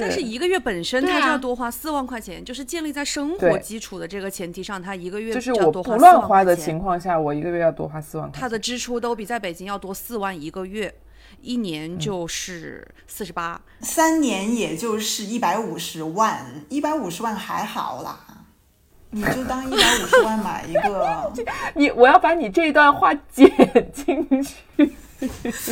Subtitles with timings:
[0.00, 8.40] 但是一个月本身对啊它就要多花四万块钱，就是建立在生活基础的这个前提上，他一个月就是我不乱花的情况下，我一个月要多花四万块钱。
[8.40, 10.94] 它的支出都比在北京要多四万一个月，
[11.40, 13.60] 一嗯年就是四十八。
[13.80, 18.20] 三年也就是一百五十万，一百五十万还好啦，
[19.10, 21.32] 你就当一百五十万买一个，
[21.74, 23.48] 你我要把你这一段话 剪
[23.92, 24.54] 进去。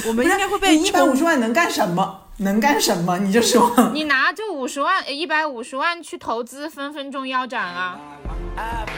[0.06, 2.20] 我们应该会被你一百五十万能干什么？
[2.42, 3.18] 能干什么？
[3.18, 3.90] 你就说。
[3.92, 7.98] 你拿这五十万、一百五十万去投资，分分钟腰斩啊
[8.56, 8.88] ！I've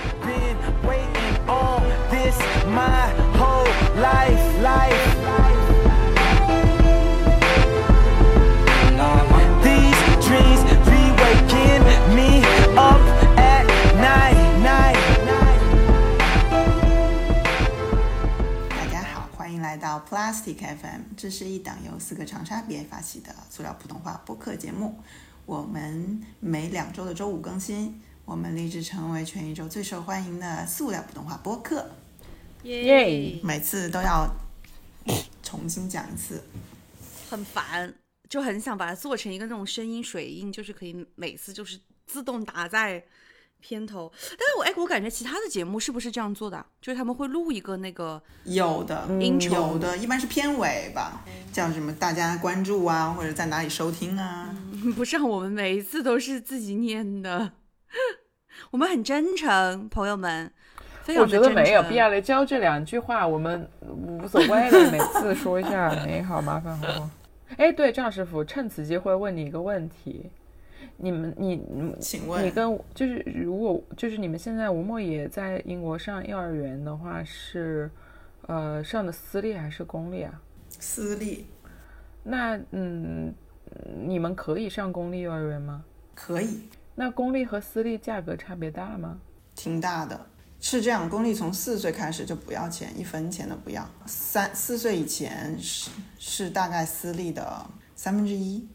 [19.74, 25.00] 来到 Plastic FM，这是一档由四个长沙别发起的塑料普通话播客节目。
[25.47, 31.91] 我们每两周的周五更新，我们立志成为全宇宙最受欢迎的塑料普通话播客，
[32.62, 34.33] 耶每次都要
[35.42, 36.45] 重新讲一次。
[37.28, 37.92] 很烦，
[38.28, 43.05] 就很想把它做成一个那种声音水印，就是可以每次就是自动打在
[43.67, 44.12] 片头。
[44.31, 46.67] 但是我哎，我感觉其他的节目是不是这样做的啊？
[46.83, 49.09] 就是他们会录一个那个有的，
[49.51, 54.55] 有的一般是片尾吧，叫什么大家关注啊，或者在哪里收听啊。
[54.95, 57.53] 不像我们每一次都是自己念的，
[58.70, 60.53] 我们很真诚，朋友们，
[61.03, 61.27] 非常我。
[61.27, 67.11] 觉得没有必要来教这两句话，我们无所谓的，每次说一下没 好麻烦好不好？
[67.57, 70.31] 哎，对，赵师傅，趁此机会问你一个问题：
[70.96, 77.90] 你们，你，你请问你跟就是如果就是你们现在吴莫也在英国上幼儿园的话，是
[78.46, 80.40] 呃上的私立还是公立啊？
[80.78, 81.46] 私立
[82.22, 83.34] 那嗯，
[84.06, 85.84] 你们可以上公立幼儿园吗？
[86.14, 89.18] 可以，那公立和私立价格差别大吗？
[89.55, 90.27] 挺大的。
[90.60, 93.86] 是这样，公立从四岁开始就不要钱，一分钱都不要。
[94.06, 98.67] 三四岁以前是是大概私立的三分之一。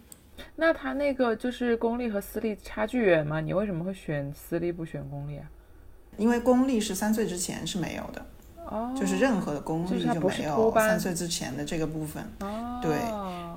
[0.55, 3.39] 那他那个就是公立和私立差距远吗？
[3.41, 5.45] 你为什么会选私立不选公立啊？
[6.17, 8.25] 因为公立是三岁之前是没有的，
[8.65, 12.23] 哦，就是任何的公立就没有三岁之前的这个部分。
[12.41, 12.91] 哦，对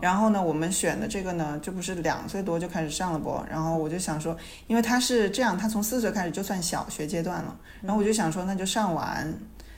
[0.01, 3.41] 然后呢，我们选的这个呢，就不是两岁多就开始上了不？
[3.49, 7.57] 然后我就想说，因为他是这样，他从四岁开始就算小学阶段了。
[7.81, 9.33] 然后我就想说，那就上完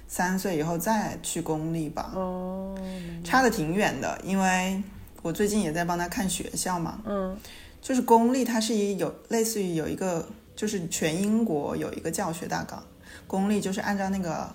[0.07, 2.75] 三岁以后再去公立吧，哦，
[3.23, 4.19] 差的挺远的。
[4.25, 4.83] 因为
[5.25, 7.35] 我最近也在帮他看学校嘛，嗯，
[7.81, 12.85] 就是公立它是一有类似于有一个，就是全英国有一个教学大纲，
[13.27, 14.55] 公立就是按照那个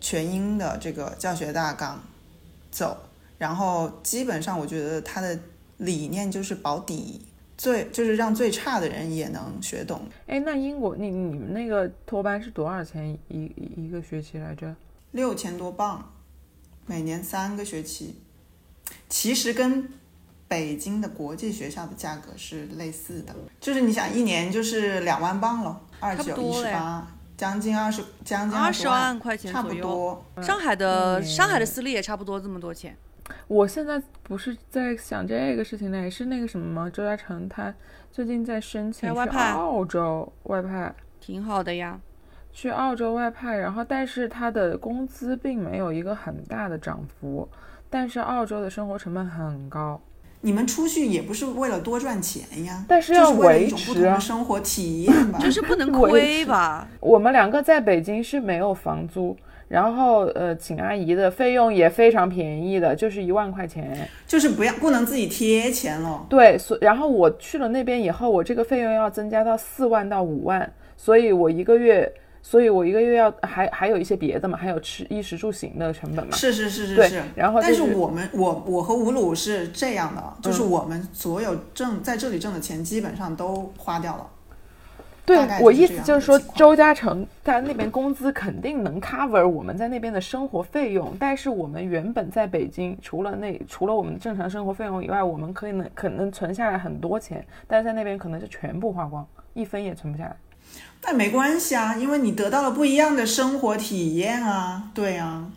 [0.00, 2.02] 全英的这个教学大纲
[2.70, 2.96] 走，
[3.36, 5.38] 然后基本上我觉得它的
[5.76, 7.20] 理念就是保底，
[7.58, 10.00] 最就是让最差的人也能学懂。
[10.26, 14.74] 哎，那英国你你们那个托班是多少钱一一一个学期来着？
[15.10, 16.10] 六千多镑，
[16.86, 18.16] 每年三个学期，
[19.12, 19.86] 其实跟
[20.48, 27.06] 北京的国际学校的价格是类似的，就是你想一年就是两万镑喽，二九一差不多嘞十八，
[27.36, 29.82] 将近二十，将近二十十万块钱差不左右。
[29.82, 30.42] 多。
[30.42, 32.96] 上海的、嗯上海的私立也差不多这么多钱。
[33.48, 36.90] 我现在不是在想这个事情呢，也是那个什么吗？
[36.90, 37.72] 周嘉诚他
[38.10, 42.00] 最近在申请去哎外派澳洲外派，挺好的呀，
[42.50, 47.48] 去澳洲外派，然后但是他的工资并没有一个很大的涨幅，
[47.92, 50.00] 但是澳洲的生活成本很高。
[50.40, 55.38] 你们出去也不是为了多赚钱呀，但是要就是为了一维种不同持啊的生活体验吧。
[55.38, 56.88] 就是不能 亏吧？
[57.00, 59.36] 我们两个在北京是没有房租，
[59.68, 64.08] 然后呃，请阿姨的费用也非常便宜的，就是一万块钱。
[64.26, 66.26] 就是不要不能自己贴钱了。
[66.30, 76.36] 对，所然后我去了那边以后，我这个费用要增加到四万到五万，所以我一个月，所以我一个月要还还有一些别的嘛，还有吃衣食住行的成本嘛。
[76.36, 84.26] 是是是是对是，然后但就是是我们我我和吴鲁是这样的，就是嗯我们所有挣在这里挣的钱基本上都花掉了。
[85.24, 99.24] 对我意思就是说，周嘉诚在那边工资肯定能 cover 我们在那边的生活费用，但是我们原本在北京，除了那除了我们正常生活费用以外，我们可以能可能存下来很多钱，但是在那边可能就全部花光，
[99.54, 100.36] 一分也存不下来。
[101.00, 105.50] 但没关系啊，因为你得到了不一样的生活体验啊，对啊。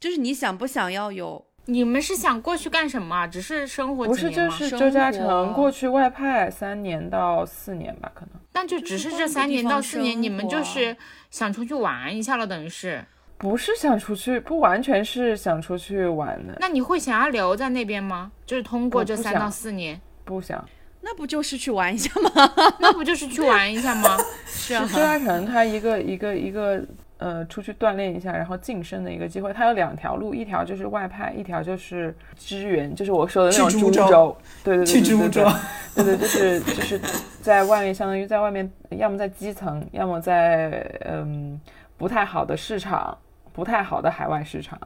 [0.00, 1.44] 就是你想不想要有？
[1.66, 3.26] 你们是想过去干什么啊？
[3.26, 4.30] 只是生活不是？
[4.30, 8.40] 就是周嘉诚过去外派三年到四年吧，可能。
[8.52, 10.96] 但就只是这三年到四年，你们就是
[11.30, 13.04] 想出去玩一下了，等于是。
[13.36, 18.32] 不是想出去，不完全是想出去玩的，那你会想要留在那边吗？
[18.46, 20.64] 就是通过这三到四年，不想。
[21.00, 22.30] 那不就是去玩一下吗？
[22.80, 24.16] 那不就是去玩一下吗？
[24.46, 26.82] 是啊周嘉诚他一个一个一个
[27.18, 29.52] 呃出去锻炼一下，然后晋升的一个机会。
[29.52, 34.36] 他有两条路，一条就是外派，一条就是支援，就是我说的那种株去株洲洲。
[34.64, 35.48] 对对对去株洲，
[35.94, 37.00] 对对，就是就是
[37.40, 41.58] 在外面，相当于在外面，要么在基层，要么在嗯
[41.96, 43.16] 不太好的市场，
[43.52, 44.78] 不太好的海外市场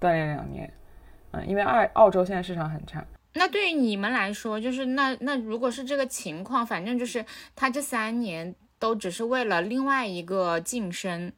[0.00, 0.70] 锻炼两年。
[1.30, 3.04] 嗯，因为澳澳洲现在市场很差。
[3.34, 11.32] 那对于你们来说，就是那那如果是这个情况，反正就是他这三年都只是为了另外一个晋升，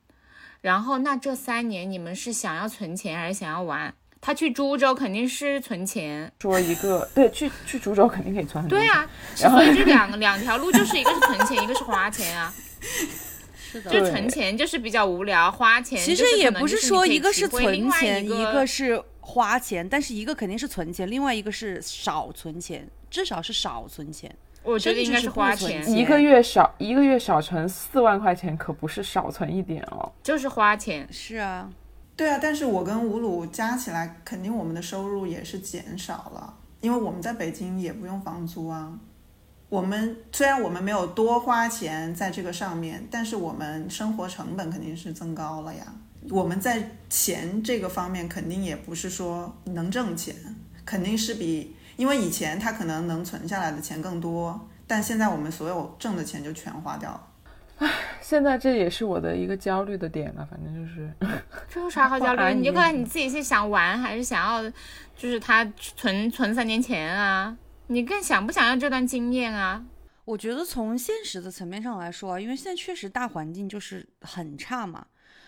[0.60, 3.94] 然后那这三年你们是想要存钱还是想要玩？
[4.20, 8.86] 他去株洲肯定是存钱，说一个对，去去株洲肯定可以存很多钱。
[8.86, 9.08] 对呀、
[9.38, 12.52] 然后所以这两两条路就是一个是存钱，一个是花钱啊。
[13.76, 24.34] 是的就存钱就是比较无聊，花钱其实也不是说一个是存钱，一一个是花钱，但是一个肯定是存钱，另外一个是少存钱，至少是少存钱。
[24.62, 30.10] 我觉得应该是花钱，一个月少一个月少存四万块钱，可不是少存一点哦。
[30.22, 31.06] 就是花钱。
[31.12, 31.70] 是啊，
[32.16, 38.98] 对啊，但是我跟吴鲁加起来，肯定我们的收入也是减少了，因为我们在北京也不用房租啊。
[39.76, 45.84] 我们虽然我们没有多花钱在这个上面，但是我们生活成本肯定是增高了呀。
[46.30, 50.34] 我们在钱这个方面肯定也不是说能挣钱，
[50.86, 57.20] 肯定是比因为以前他可能能存下来的钱更多，但现在我们所有挣的钱就全花掉了。
[57.76, 57.90] 唉
[58.22, 61.12] 现在这也是我的一个焦虑的点了，反正就是
[61.68, 62.50] 这有啥好焦虑的？
[62.56, 64.62] 你就看你自己是想玩还是想要，
[65.14, 67.54] 就是他存存三年钱啊？
[67.88, 69.84] 你更想不想要这段经验啊？
[70.24, 75.06] 我觉得从现实的层面上来说啊，因为现在确实大环境就是很差嘛，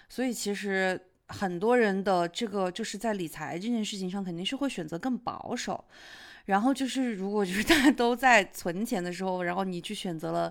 [0.09, 5.85] 所以其实很多人的这个就是在理财这件事情上肯定是会选择更保守。
[6.45, 10.51] 然后就是，如果就是大家都在存钱的时候，然后你去选择了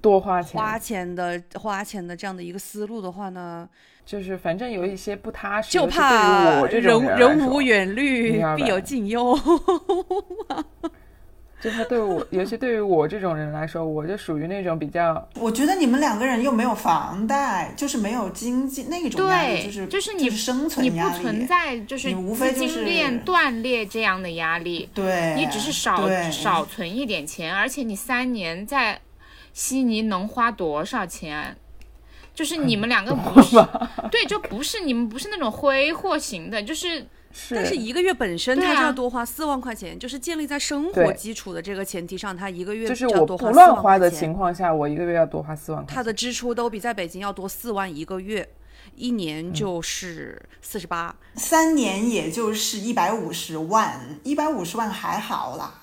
[0.00, 3.68] 多花钱，花钱的花钱的这样的一个思路的话呢，
[4.10, 9.38] 就是反正有一些不踏实，就怕我这人种人人无远虑，必有近忧。
[11.62, 21.22] 就他对我，尤其对于我这种人来说，我就属于那种比较 我觉得你们两个人又没有房贷，就是没有经济那种压力，对，就是就是你生你不存压力。
[21.22, 29.00] 存在就是你无非资就是金链断裂这样的压力，对，你只是少少存一点钱，而且你三年在
[29.52, 31.56] 悉尼能花多少钱？
[32.34, 33.56] 就是你们两个不是
[34.10, 45.94] 对，就不是你们不是那种挥霍型的，就是是，但是一个月本身他就要多花四万块钱，就是建立在生活基础的这个前提上，他一个月就是要我不多花四万乱花的情况下，我一个月要多花四万块钱。
[45.94, 48.48] 他的支出都比在北京要多四万一个月，
[48.96, 51.14] 一嗯年就是四十八。
[51.36, 55.79] 三年也就是一百五十万，一百五十万还好啦，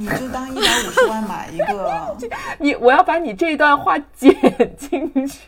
[0.00, 2.16] 你就当一百五十万买一个，
[2.58, 4.34] 你，我要把你这一段话剪
[4.78, 5.40] 进去。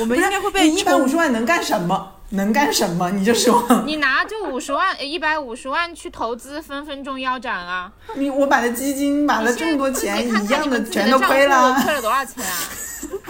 [0.00, 2.14] 我们应该会被你一百五十万能干什么？
[2.30, 3.10] 能干什么？
[3.10, 7.92] 你就说你拿这五十万、一百五十万去投资，分分钟腰斩啊！
[8.14, 12.56] 你我买的基金买了这么多钱，一样你们自己全都亏了，亏了多少钱啊？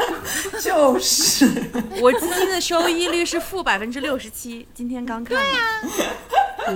[0.62, 1.50] 就是。
[2.00, 5.36] 我基金的收益率是负百分之六十七，今天刚看。
[5.36, 5.82] 对呀、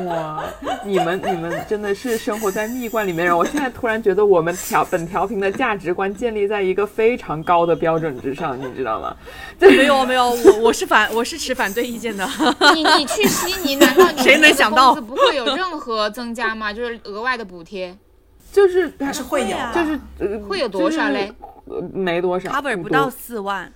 [0.06, 0.42] 哇，
[0.84, 3.36] 你们你们真的是生活在蜜罐里面。
[3.36, 9.16] 我现在突然觉得我们调本调频的价值观建立在一个非常高的标准之上，你知道吗？
[9.60, 12.26] 没有没有，我我是反我是持反对意见的。
[12.74, 16.72] 你你去悉尼，难道你 谁能的想到不会有任何增加吗？
[16.72, 17.96] 就是额外的补贴
[18.52, 21.32] 就是还是会有就是呃会有多少嘞？
[21.66, 23.72] 呃没多少 cover 不到四万，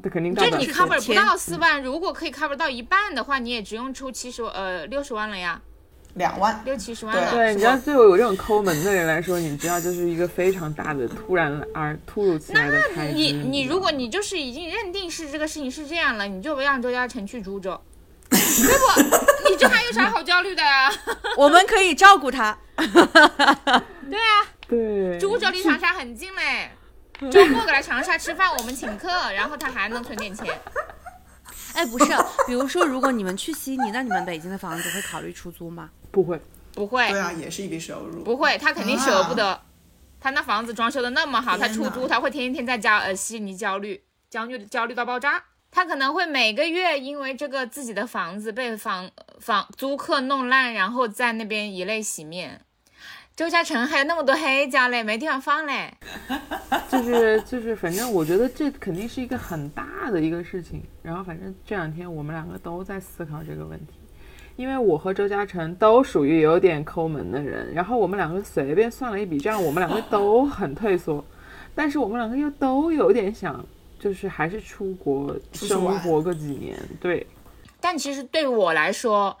[0.00, 5.60] 多，肯定到不了就你 cover 不到四万，如果可以 cover 到一半的话，你也只用出七十呃六十万了呀，
[6.14, 6.62] 两万。
[6.64, 7.30] 六七十万了。
[7.30, 13.14] 对，你知道对我有这种抠门的人来说，你知道就是一个非常大的突然而突如其来的开支。
[13.14, 17.80] 你你如果你就是已经认定是这个事情是这样了，你就让周嘉诚去株洲，
[18.30, 19.50] 对不？
[19.50, 20.92] 你这还有啥好焦虑的呀？
[21.36, 22.56] 我们可以照顾他。
[22.76, 24.32] 对啊，
[24.68, 26.70] 对株洲离长沙很近嘞，
[27.30, 30.46] 周末过来长沙吃饭，我们请客，然后他还能存点钱。
[31.74, 32.06] 哎，不是，
[32.46, 35.90] 比如说如果你们去悉尼，那你们北京的房子会考虑出租吗？
[36.10, 36.40] 不会，
[36.74, 38.22] 不会对，啊，也是一笔收入。
[38.22, 39.60] 不会，他肯定舍不得。
[40.20, 45.42] 他那房子装修的那么好，他出租他会天天在家呃悉尼焦虑，焦虑焦虑到爆炸。
[45.70, 52.65] 他可能会每个月因为这个自己的房子被房房租客弄烂，然后在那边以泪洗面。
[53.36, 55.92] 周嘉诚还有那么多黑胶嘞，没地方放嘞。
[56.88, 60.82] 就 是就是，反正我觉得这肯定是一个很大的一个事情。
[61.02, 63.92] 然后反正这两天我们两个都在思考这个问题，
[64.56, 71.22] 因为我和周嘉诚都属于有点抠门的人，然后我们两个随便算了一笔账，我们两个都很退缩，
[71.74, 73.62] 但是我们两个又都有点想，
[73.98, 77.26] 就是还是出国生活个几年，对，
[77.82, 79.36] 但其实对我来说，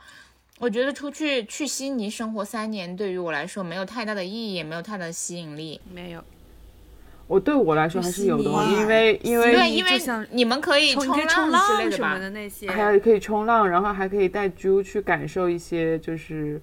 [0.58, 5.80] 我觉得出去去悉尼生活三年，对于我来说没有太大的意义，也没有太大的吸引力。
[5.92, 6.24] 没有，
[7.26, 11.18] 我对我来说还是有的因为因为对，因为你们可以冲浪
[11.66, 12.18] 之类的吧浪什么？
[12.18, 16.60] 的那些，还可以冲浪，然后还可以带猪去感受一些就是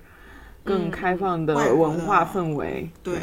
[0.64, 3.16] 更开放的文化氛围，对。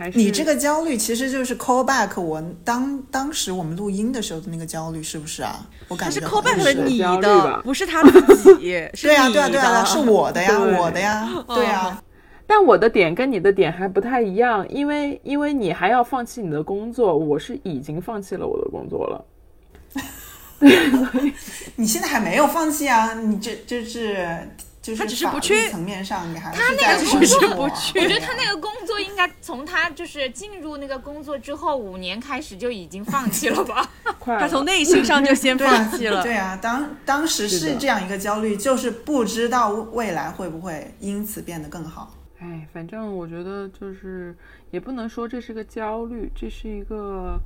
[0.00, 5.68] 还是你这个焦虑其实就是 call back 我当当时我们录音的时候的那个焦虑，是不是啊？
[5.88, 12.02] 我感觉是觉 call back 是了你焦虑的吧，不是他自己， 是对啊，你对啊，对啊，是我的呀， 我的呀，对呀，
[12.46, 19.22] 但我的点跟你的点还不太一样，因为因为你还要放弃你的工作，我是已经放弃了我的工作了。
[21.76, 24.48] 你现在还没有放弃啊，你这就是
[24.82, 33.86] 就是他只是不法律去层面上，你还他那个工只是作不去我觉得他那个工作应该从他就是进入那个工作之后五年开始就已经放弃了吧？
[34.24, 36.22] 他从内心上就先放弃了。
[36.22, 42.14] 对啊，当当时是这样一个焦虑，就是不知道未来会不会因此变得更好。
[42.38, 44.34] 哎，反正我觉得就是
[44.70, 47.38] 也不能说这是个焦虑，这是一个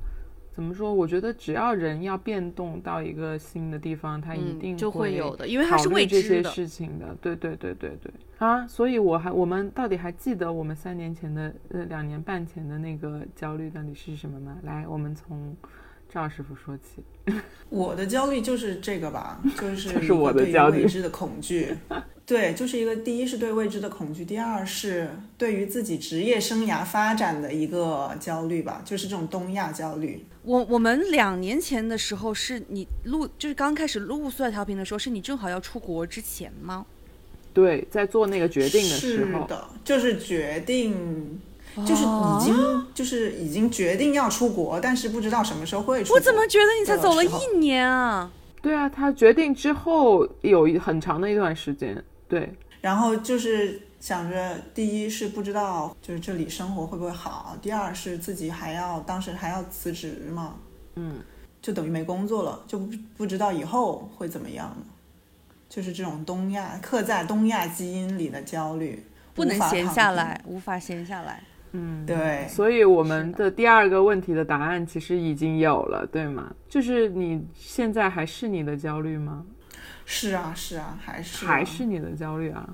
[0.54, 0.94] 怎么说？
[0.94, 7.16] 我觉得只要人要变动到一个新的地方，他一嗯定就会会有的因为他是未知的这些事情的。
[7.20, 8.64] 对对对对对啊！
[8.68, 14.56] 所以我还我们到底还记得我们三年前的呃两年半前的那个焦虑到底是什么吗？
[14.62, 15.56] 来，我们从
[16.08, 17.02] 赵师傅说起。
[17.68, 21.74] 我的焦虑就是这个吧，就是 这是我的一个对于焦虑未知的恐惧。
[22.26, 30.24] 对，就是一个第一是对未知的恐惧，第二是对于自己职业生涯发展的一个焦虑吧，就是这种东亚焦虑。
[30.42, 36.86] 我我们两年前的时候，是你录就是刚开始录塑料调频的时候，是你正好要出国之前吗？
[37.52, 41.40] 对，在做那个决定的时候，是的，就是决定，
[41.86, 46.16] 就是已经、就是已经决定要出国，但是不知道什么时候会出国。
[46.16, 48.30] 我怎么觉得你才走了一年啊？
[48.62, 60.56] 对啊，他决定之后有一很长的一段时间，对，然后就是想着，第一是不知道就是这里生活会不会好，第二是自己还要当时还要辞职嘛，
[60.96, 61.20] 嗯，
[61.62, 64.76] 就等于没工作了，就不不知道以后会怎么样
[65.68, 69.04] 就是这种东亚刻在东亚基因里的焦虑，
[69.34, 71.42] 不能无法闲下来，无法闲下来。
[71.72, 76.54] 嗯，对，所以我们的第二个问题的答案其实已经有了，对吗？
[76.68, 79.44] 就是你现在还是你的焦虑吗？
[80.04, 82.68] 是啊是啊，还是啊还是你的焦虑啊？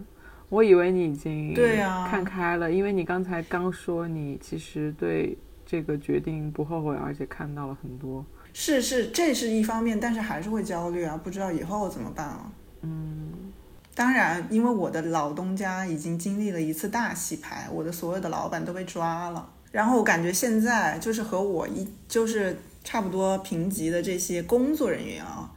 [0.49, 8.25] 我以为你已经对啊看开了，因为你刚才刚说你其实对这个决定不后悔，而且看到了很多。
[8.53, 12.51] 是是，这是一方面，但是还是会焦虑啊，不知道以后怎么办啊。
[12.83, 13.53] 嗯，
[13.95, 25.49] 当然，因为我的老东家已经经历了一次大洗牌，我的所有的老板都被抓了，然后我感觉现在就是和我一就是差不多评级的这些工作人员啊，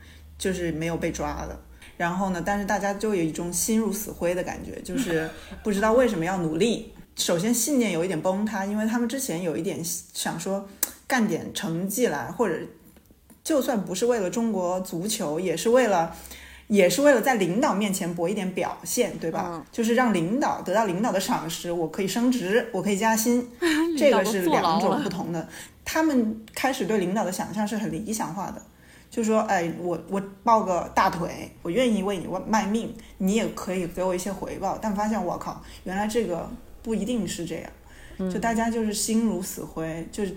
[0.43, 1.57] 就是没有被抓的。
[1.95, 5.29] 然后呢，但是大家就有一种心如死灰的感觉，就 是
[5.63, 6.91] 不知道为什么要努力。
[7.15, 10.67] 首先信念有一点崩塌，因为他们之前有一点想说
[11.07, 12.57] 干点成绩来，或者
[13.41, 16.13] 就算不是为了中国足球，也是为了，
[16.67, 19.45] 也是为了在领导面前博一点表现，对吧？
[19.53, 23.47] 嗯就是让领导得到领导的赏识，我可以升职，我可以加薪，
[23.97, 25.47] 这个是两种不同的。
[25.85, 28.61] 他们开始对领导的想象是很理想化的，
[29.13, 34.75] 就说，哎，我我抱个大腿，我愿意为你卖命，你也可以给我一些回报。
[34.81, 36.49] 但发现我靠，原来这个
[36.81, 37.53] 不一定是这
[38.17, 40.33] 样，就大家就是心如死灰，就是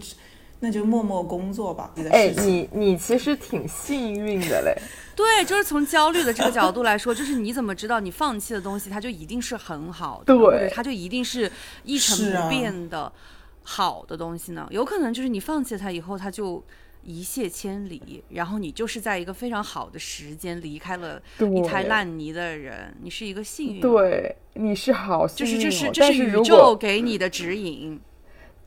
[0.60, 1.90] 那就默默工作吧。
[1.94, 4.76] 你的哎事，情你你其实挺幸运的嘞。
[5.16, 11.50] 对，就是从焦虑的这个角度来说，就是你怎么知道你放弃的东西，它就一定是很好的，对或者它就一定是
[11.82, 13.10] 一成不变的
[13.62, 14.68] 好的东西呢？
[14.68, 16.62] 有可能就是你放弃它以后，它就
[17.06, 25.62] 一泻千里，然后你就是在一个非常好的时间离开了一滩烂泥的人，你是一个幸运，，对，你是好幸运、哦。
[25.62, 28.00] 就是这是这是宇宙给你的指引。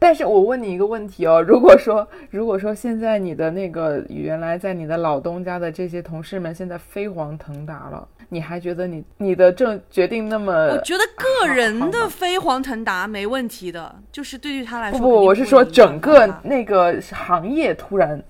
[0.01, 10.53] 但是我问你一个问题哦， 如果说如果说现在你的那个原来在你的老东家的这些同事们现在飞黄腾达了，你还觉得你你的这决定那么？
[10.69, 18.21] 我觉得个人的飞黄腾达没问题的，就是对于他来说不不，我是说整个那个行业突然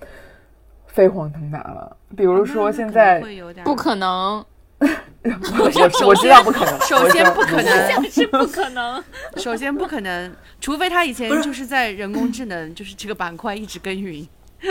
[0.87, 4.43] 飞黄腾达了，比如说现在会有点不可能，
[4.79, 5.65] 我
[6.07, 9.03] 我知道不可能，首先不可能，是不可能。
[9.37, 14.27] 首先不可能，除非他以前就是在人工智能就是这个板块一直耕耘，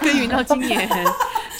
[0.00, 0.88] 耕耘到今年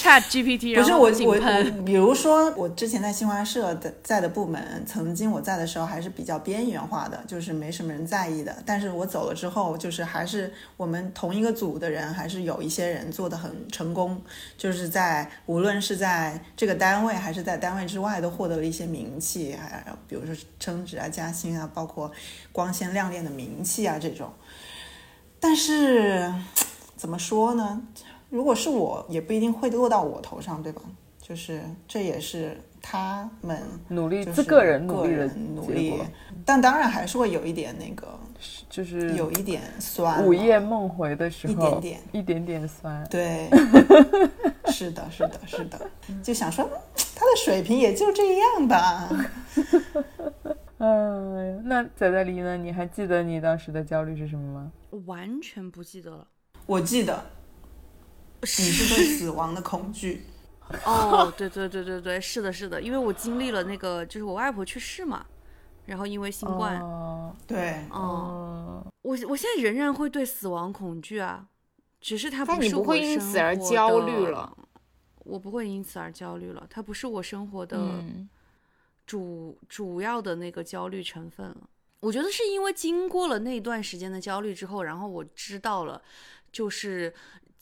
[0.06, 8.56] Chat GPT，不是我我我，比如说我之前在新华社的在的部门，曾经我在的时候还是比较边缘化的，就是没什么人在意的。
[8.64, 14.22] 但是我走了之后，就是还是我们同一个组的人，还是有一些人做的很成功，
[14.56, 22.12] 就是在无论是在这个单位还是在单位之外，都获得了一些名气，还比如说升职啊、加薪啊，包括
[22.52, 24.32] 光鲜亮丽的名气啊这种。
[25.40, 26.32] 但是
[26.96, 27.82] 怎么说呢？
[28.28, 30.82] 如果是我，也不一定会落到我头上，对吧？
[31.20, 35.94] 就是这也是他们努力就是自个人努个力的人努力，，
[36.44, 38.06] 但当然还是会有一点那个，
[38.70, 40.24] 就是有一点酸。
[40.24, 43.04] 午夜梦回的时候，一点点一点点酸。
[43.10, 43.48] 对，
[44.70, 45.90] 是的，是的，是的，
[46.22, 46.80] 就想说嗯
[47.16, 49.08] 他的水平也就这样吧。
[50.78, 52.56] 哎呀，那仔仔梨呢？
[52.56, 54.70] 你还记得你当时的焦虑是什么吗？
[54.90, 56.28] 我完全不记得了。
[56.66, 57.24] 我记得
[58.40, 60.24] 你是对死亡的恐惧，
[60.84, 65.26] 哦，对对对对对，是的，是的，因为我经历了那个，就是我外婆去世嘛，
[65.86, 71.48] 然后因为新冠，哦，对，哦，哦，我我现在仍然会对死亡恐惧啊，
[72.00, 74.56] 只是它但你是我不会因此而生活焦的虑了，
[75.24, 78.28] 我不会因此而焦虑了，它不是我生活的嗯，
[79.06, 81.56] 主、主要的那个焦虑成分了。
[82.00, 86.00] 我觉得是因为经过了那段时间的焦虑之后，然后我知道了，
[86.52, 87.12] 就是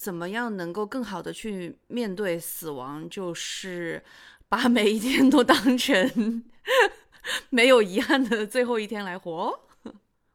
[0.05, 4.05] 怎么样能够更好的去面对死亡，就是
[4.51, 6.45] 把每一天都当成
[7.49, 9.61] 没有遗憾的最后一天来活。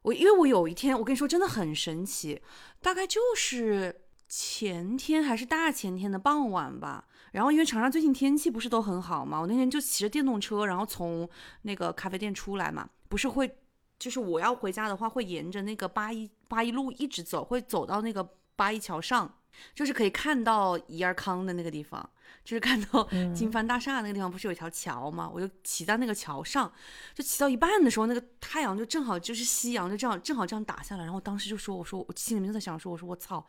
[0.01, 2.41] 我因为我有一天，我跟你说真的很神奇，
[2.81, 7.05] 大概就是前天还是大前天的傍晚吧。
[7.33, 11.29] 然后因为长沙最近天气不是都很好嘛，我那天就骑着电动车，然后从
[11.61, 13.55] 那个咖啡店出来嘛，不是会，
[13.99, 19.31] 就是我要回家的话，会沿着那个八一八一路一直走，会走到那个八一桥上，
[19.73, 22.09] 就是可以看到怡尔康的那个地方，
[22.43, 25.29] 就是看到金帆大厦那个地方，不是有一条桥吗？
[25.33, 26.71] 我就骑在那个桥上，
[27.13, 33.45] 就骑到一半的时候，那个太阳就正好就是夕阳，就这样正好这样打下来，然后当时就说，我说我心里面就在想说，我说我操，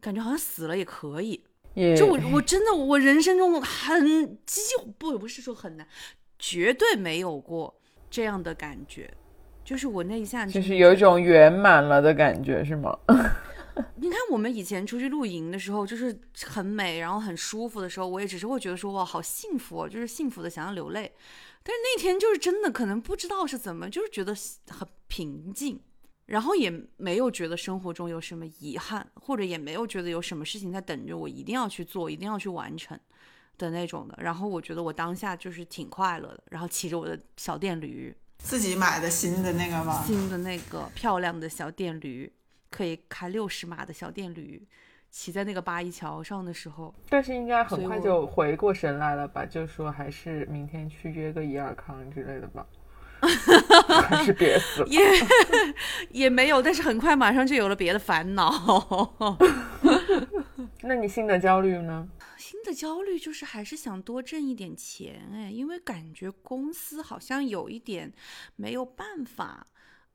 [0.00, 1.44] 感觉好像死了也可以，
[1.74, 5.86] 也就我我真的我人生中很几乎不不是说很难，
[6.38, 9.12] 绝对没有过这样的感觉，
[9.64, 12.98] 就是我那一下就是有一种圆满了的感觉，是吗？
[13.96, 21.12] 你看我们以前出去露营的时候，就是很美，然后很舒服的时候，我也只是会觉得说哇好幸福哦，就是幸福的想要流泪。
[21.62, 24.34] 但是那天就是真的可能不知道是怎么，就是觉得
[24.68, 25.80] 很平静，
[26.26, 32.98] 然后也没有觉得生活中有什么遗憾，或者也没有觉得有什么事情在等着我一定要去做，一定要去完成
[33.58, 34.18] 的那种的。
[34.20, 40.02] 然后我觉得我当下就是挺快乐的，然后骑着我的小电驴，自己买的新的那个吗？
[40.04, 42.32] 新的那个漂亮的小电驴，
[42.72, 44.66] 可以开六十码的小电驴，
[45.10, 49.44] 骑在那个八一桥上的时候，但是应该很快就回过神来了吧？
[49.44, 52.66] 就说还是明天去约个怡尔康之类的吧，
[54.08, 54.88] 还是别死了。
[54.88, 55.00] 也
[56.24, 59.14] 也没有，但是很快马上就有了别的烦恼。
[60.82, 62.08] 那你新的焦虑呢？
[62.38, 68.12] 新的焦虑就是还是想多挣一点钱哎，因为感觉公司好像有一点
[68.56, 69.66] 没有办法，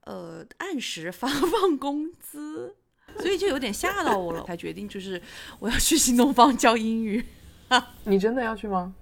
[0.07, 2.73] 呃，按时发 放工资，
[3.19, 5.21] 所以就有点吓到我了，才决定就是
[5.59, 7.25] 我要去新东方教英语。
[8.05, 8.95] 你真的要去吗？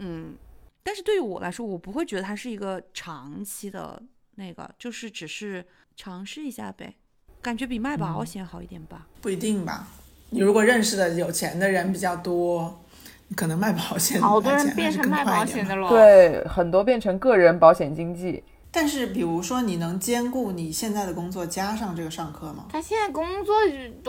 [0.00, 0.34] 嗯，
[0.82, 4.02] 但是对于我来说，我不会觉得它是一个长期的
[4.34, 5.64] 那个，就是只是
[5.96, 6.94] 尝试一下呗，
[7.40, 9.06] 感觉比卖保险好一点吧。
[9.22, 9.88] 不一定吧。
[10.28, 12.84] 你如果认识的有钱的人比较多，
[13.28, 18.44] 你可能卖保险好多人变成卖保险的了。，对，很多变成个人保险经纪。
[18.74, 22.64] 但是，比如说，你能兼顾你现在的工作加上这个上课吗？
[22.72, 23.54] 他现在工作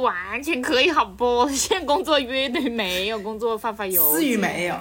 [0.01, 1.47] 完全可以，好不？
[1.51, 4.75] 现在工作乐队没有工作发发邮件，思雨没有，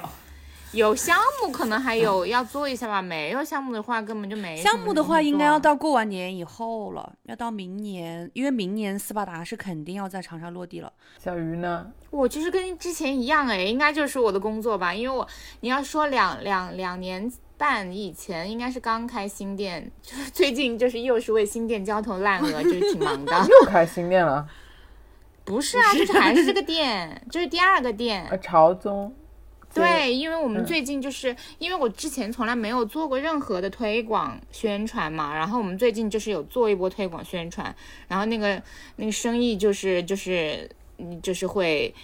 [0.72, 10.90] 有项目可能还有要做一下吧，没有项目的话根本就没项目的话，应该要到过完年以后了，要到明年，因为明年斯巴达是肯定要在长沙落地了。
[11.18, 11.86] 小鱼呢？
[12.10, 15.26] 我其实跟之前一样哎，应该就是我的工作吧，因为我
[15.60, 23.32] 你要说两两两年半以前，应该是刚开新店，就是最近就是又是为新店焦头烂额，就是挺忙的。
[23.46, 24.48] 又开新店了，
[25.44, 28.26] 不是啊，就是还是这个店，就是第二个店。
[28.30, 29.14] 呃，朝宗。
[29.74, 30.64] 对，因为我们嗯。
[30.64, 37.74] 最近就是、因为我之前从来没有做过任何的推广宣传嘛，然后我们最近就是有做一波推广宣传，
[38.08, 38.62] 然后那个
[38.96, 41.94] 那个生意就是就是嗯就是会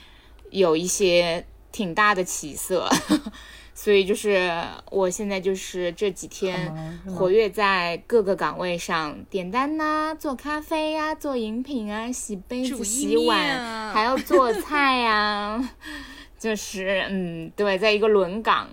[0.51, 2.89] 有一些挺大的起色，
[3.75, 4.51] 所以就是
[4.91, 6.75] 我现在就是这几天
[7.07, 15.63] 活跃在各个岗位上，点单呐、做咖啡呀、做饮品啊、洗杯子、洗碗，啊还要做菜呀、
[16.39, 18.69] 就是嗯，对，在一个轮岗。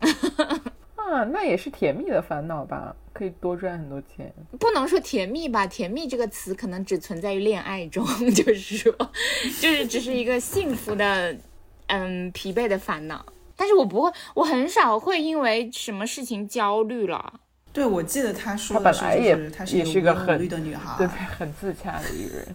[0.96, 2.94] 啊，那也是甜蜜的烦恼吧？
[3.12, 4.32] 可以多赚很多钱。
[4.58, 8.92] 不能说甜蜜吧，甜蜜这个词可能只存在于恋爱中， 就是说，
[9.60, 11.36] 就是只是一个幸福的，
[11.88, 13.24] 嗯，疲惫的烦恼。
[13.54, 17.40] 但是我不会，我很少会因为什么事情焦虑了。
[17.72, 20.96] 对，我记得他说她的是，本来也就是她是一个很个无忧无虑的女孩。
[20.96, 22.48] 对，很自洽的一个人。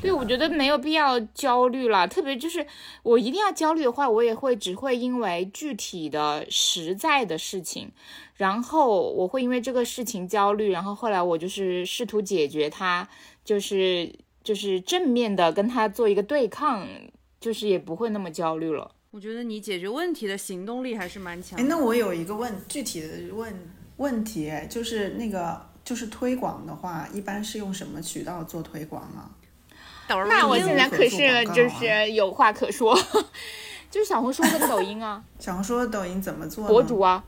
[0.00, 2.08] 对，我觉得没有必要焦虑了。
[2.08, 2.66] 特别就是
[3.02, 7.90] 我一定要焦虑的话，我也会只会因为具体的实在的事情，
[8.36, 13.08] 然后我会因为这个事情焦虑，然后后来我就是试图解决它，
[13.44, 14.10] 就是
[14.42, 16.86] 就是正面的跟他做一个对抗，
[17.38, 18.90] 就是也不会那么焦虑了。
[19.10, 23.52] 我觉得你解决问题的行动力还是蛮强的。，哎那我有一个问具体的问
[23.96, 29.28] 问题，哎就是那个就是推广的话，一般是用什么渠道做推广啊？
[30.28, 32.94] 那我现在可是就啊是有话可说，
[33.90, 36.66] 就是小红书跟抖音啊， 小红书、抖音怎么做？
[36.66, 37.22] 博主啊，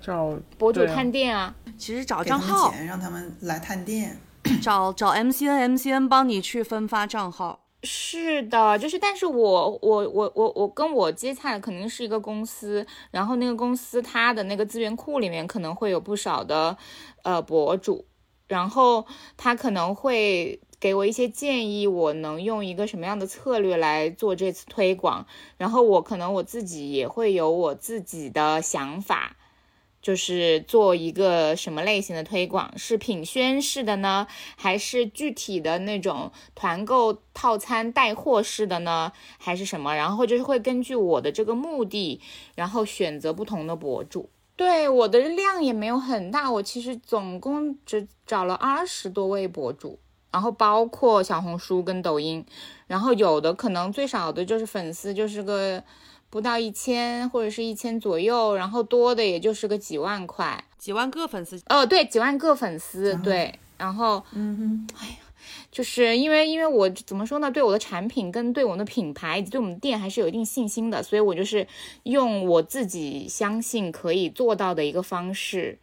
[0.00, 4.18] 找博主探店啊，其实找账号，钱，让他们来探店。
[4.62, 7.60] 找找 MCN MCN 帮你去分发账号。
[7.84, 16.76] 是的，就是，但是我我我我我跟我接洽的肯定是一个公司，然后那个公司它的那个资源库里面可能会有不少的
[17.22, 18.04] 呃博主，
[18.48, 29.36] 然后他可能会给我一些建议，我能用一个什么样的策略来做这次推广，然后我可能我自己也会有我自己的想法。
[30.00, 39.96] 就是做一个什么类型的推广，是品宣式的呢，还是具体的那种团购套餐带货式的呢，还是什么？
[39.96, 42.20] 然后就是会根据我的这个目的，
[42.54, 44.30] 然后选择不同的博主。
[44.54, 49.98] 对我的量也没有很大，我其实总共只找了二十多位博主，
[50.30, 52.44] 然后包括小红书跟抖音，
[52.86, 55.82] 然后有的可能最少的就是粉丝就是个
[56.30, 60.64] 不到一千或者是一千左右，然后多的也就是个几万块。
[60.78, 65.16] 几万个粉丝，哦，对，几万个粉丝，对，然后嗯哼，哎呀
[65.72, 71.66] 就是因为因为我怎么说呢，对我的产品跟对我们的品牌以及对我们店还是有一定信心的，所以我就是
[72.04, 75.76] 用我自己相信可以做到的一个方式，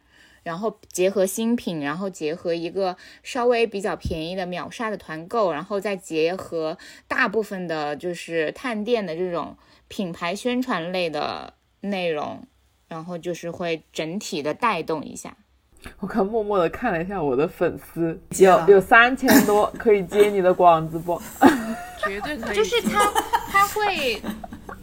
[0.46, 6.78] 然后结合新品，然后结合一个稍微比较便宜的秒杀的团购，然后再结合
[7.08, 12.44] 大部分的就是探店的这种品牌宣传类的内容，
[12.88, 15.36] 然后就是会整体的带动一下。
[16.00, 21.20] 我刚默默的看了一下我的粉丝，有有三千多，可以接你的广子不？
[22.06, 22.56] 绝对可以。
[22.56, 23.12] 就是他
[23.50, 24.22] 他会，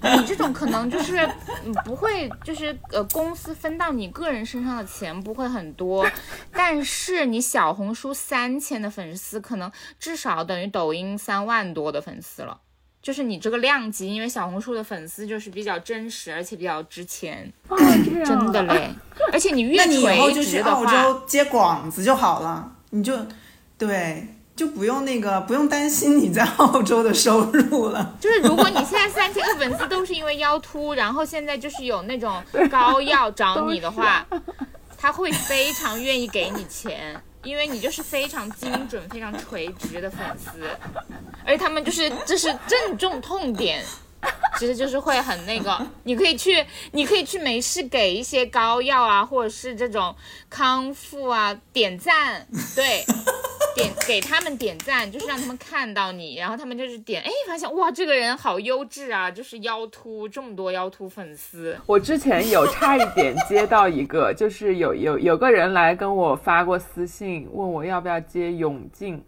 [0.02, 1.18] 你这种可能就是
[1.64, 6.06] 嗯不会，就是呃公司分到你个人身上的钱不会很多，
[6.52, 12.60] 但是你小红书三千的粉丝，可能至少等于抖音三万多的粉丝了。
[13.00, 17.76] 就是你这个量级，因为小红书的粉丝就是比较真实，而且比较值钱，哦，
[18.24, 18.88] 真的嘞。
[19.32, 23.18] 而且你越那你以后就垂去澳直的话，洲接广子就好了，你就
[23.76, 24.28] 对，
[24.62, 28.14] 就不用那个不用担心你在澳洲的收入了。
[28.22, 34.24] 就是如果你现在三千个粉丝都是因为腰突，然后现在就是有那种膏药找你的话，
[34.96, 40.60] 他会非常愿意给你钱，因为你就是非常精准、非常垂直的粉丝，
[41.44, 43.84] 而且他们就是这是正中痛点。
[44.56, 50.14] 其实就是会很那个，你可以去，你可以去没事给一些膏药啊，或者是这种
[50.48, 52.46] 康复啊点赞，
[52.76, 53.04] 对，
[53.74, 69.22] 点给他们点赞，就是让他们看到你，然后他们就是点，哎，发现哇，这个人好优质啊，就是腰突这么多腰突粉丝，我之前有差一点接到一个， 就是有有有个人来跟我发过私信，问我要不要接泳镜，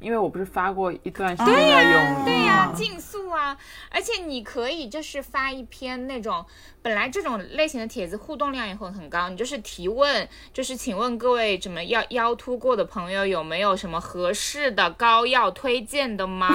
[0.00, 3.56] 因为我不是发过一段时间的永对呀、吗竞速啊，
[3.90, 6.44] 而且你可以就是发一篇那种，
[6.82, 16.48] 本来这种类型的帖子互动量也会很高，你就是提问，就是请问各位怎么腰腰突过的朋友有没有什么合适的膏药推荐的吗？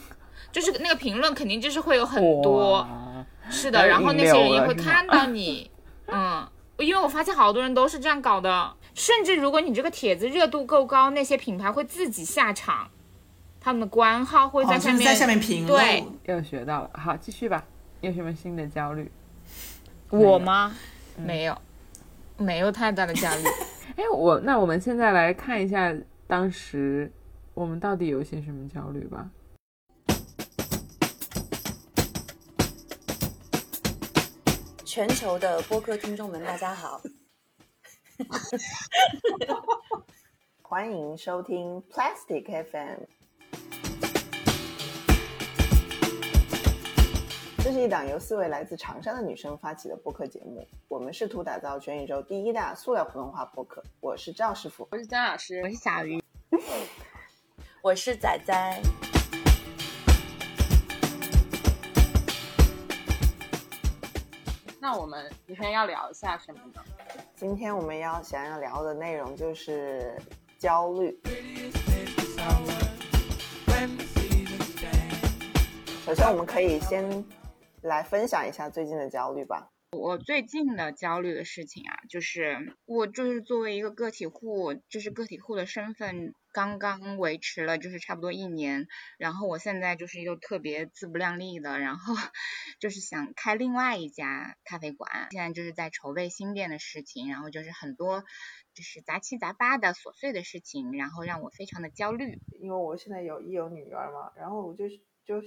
[0.50, 2.86] 就是那个评论肯定就是会有很多，
[3.50, 5.70] 是的，然后那些人也会看到你，
[6.06, 6.48] 嗯，
[6.78, 12.90] 因为我发现好多人都是这样搞的，甚至如果你这个帖子热度够高，那些品牌会自己下场，
[13.60, 16.18] 他们的官号会哦，在下面，就是在下面评对论。
[16.24, 16.90] 又学到了。
[16.94, 17.64] 好，继续吧。
[18.00, 19.08] 有什么新的焦虑？
[20.10, 20.74] 我吗？
[21.16, 21.56] 没有，
[22.38, 23.44] 没有太大的焦虑。
[23.94, 25.94] 哎，我那我们现在来看一下
[26.26, 27.08] 当时
[27.54, 29.30] 我们到底有些什么焦虑吧。
[34.84, 37.00] 全球的播客听众们，大家好，
[40.62, 43.04] 欢迎收听 Plastic FM。
[47.58, 53.80] 这是是一档由四位来自长沙的女生发起的播客节目，我们试图打造全宇宙第一大塑料普通话播客。
[54.00, 56.20] 我是赵师傅，我是姜老师，我是小鱼，
[57.80, 58.82] 我是仔仔。
[64.90, 66.82] 那我们今天要聊一下什么呢？
[67.36, 70.16] 今天我们要想要聊的内容就是
[70.58, 71.20] 焦虑。
[76.06, 77.22] 首先，我们可以先
[77.82, 79.68] 来分享一下最近的焦虑吧。
[79.92, 92.14] 我最近的焦虑的事情啊，就是我就是作为一个个体户，就是个体户的身份刚刚维持了就是差不多一年，然后我现在就是又特别自不量力的，然后
[92.80, 98.24] 就是想开另外一家咖啡馆，现在就是在筹备新店的事情，然后就是很多
[98.74, 102.40] 就是杂七杂八的琐碎的事情，然后让我非常的焦虑。
[102.60, 104.88] 因为我现在有一有女儿嘛，然后我就
[105.24, 105.40] 就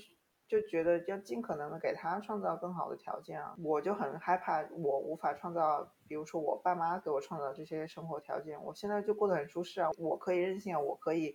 [0.48, 11.34] 就觉得要尽可能的给她创造更好的条件啊，我就很害怕我无法创造，比如说我爸妈给我创造这些生活条件，我现在就过得很舒适啊，我可以任性啊，我可以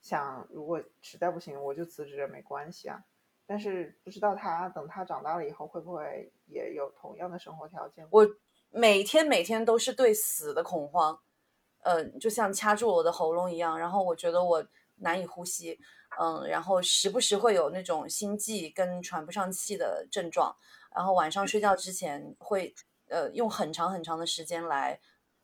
[0.00, 3.04] 想如果实在不行我就辞职没关系啊，
[3.46, 8.08] 但是不知道他等他长大了以后会不会也有同样的生活条件。
[8.10, 8.26] 我
[8.70, 11.20] 每天每天都是对死的恐慌，
[11.82, 15.78] 呃，就像掐住我的喉咙一样，然后我觉得我难以呼吸。
[16.18, 20.56] 嗯，然后时不时会有那种心悸跟喘不上气的症状，
[20.94, 22.72] 然后晚上睡觉之前会
[23.08, 25.00] 呃用很长很长的时间来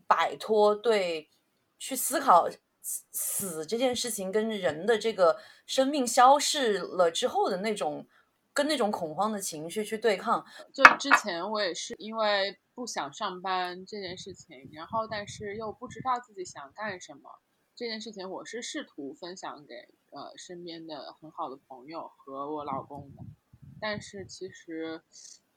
[0.06, 1.30] 摆脱对
[1.78, 2.48] 去思考
[2.82, 8.06] 死这件事情跟人的这个生命消逝了之后的那种
[8.52, 10.44] 跟那种恐慌的情绪去对抗。
[10.72, 17.30] 就之前我也是因为不想上班这件事情，然后但是又不知道自己想干什么
[17.76, 19.74] 这件事情，我是试图分享给。
[20.12, 23.22] 呃，身边的很好的朋友和我老公的，
[23.80, 25.00] 但是其实，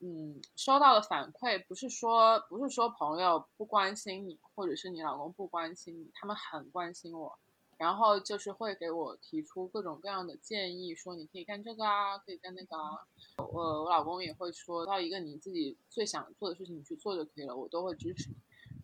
[0.05, 7.39] 嗯，收到的反馈不是说不是说朋友不关心你，或者是你老公不关心你，他们很关心我，
[7.77, 13.07] 然后就是会给我提出各种各样的建议，说你可以干这个啊，可以干那个啊。
[13.37, 18.35] 我我老公也会说到一个你自己最想做的事情，你去做就可以了，我都会支持你。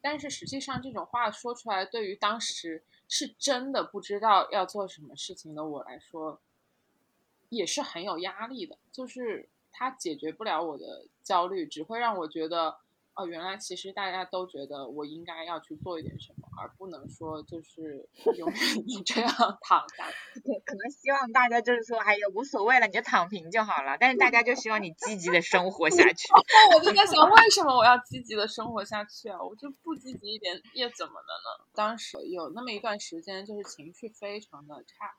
[0.02, 2.84] 但是实际上这种话说出来，对于当时。
[3.12, 6.40] 是真的不知道要做什么事情的我来说，
[7.50, 8.78] 也是很有压力的。
[8.92, 12.76] 就是它解决不了我的焦虑，只会让我觉得，
[13.16, 20.06] 哦，原来其实大家都觉得我应该要去做一点什么，而不能说就是 永远就这样躺下。
[20.66, 23.96] 可能希望大家就是说，哎呀，无所谓了，你就躺平就好了。
[23.98, 26.28] 但是大家就希望你积极的生活下去。
[26.70, 29.42] 那我就在想，为什么我要积极的生活下去啊？
[29.42, 31.66] 我就不积极一点，又怎么了呢？
[31.74, 35.16] 当时有那么一段时间，就是情绪非常的差，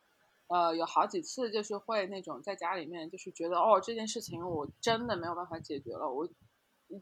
[0.51, 6.29] 呃，有好几次就是会那种在家里面，就是觉得哦，这件事情我真的没有办法解决了，我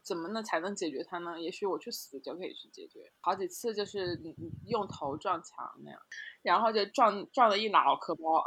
[0.03, 1.41] 怎么呢才能解决它呢？
[1.41, 3.11] 也许我去死就可以去解决。
[3.21, 5.99] 好几次就是你你用头撞墙那样，
[6.43, 8.45] 然后就撞撞了一脑壳包，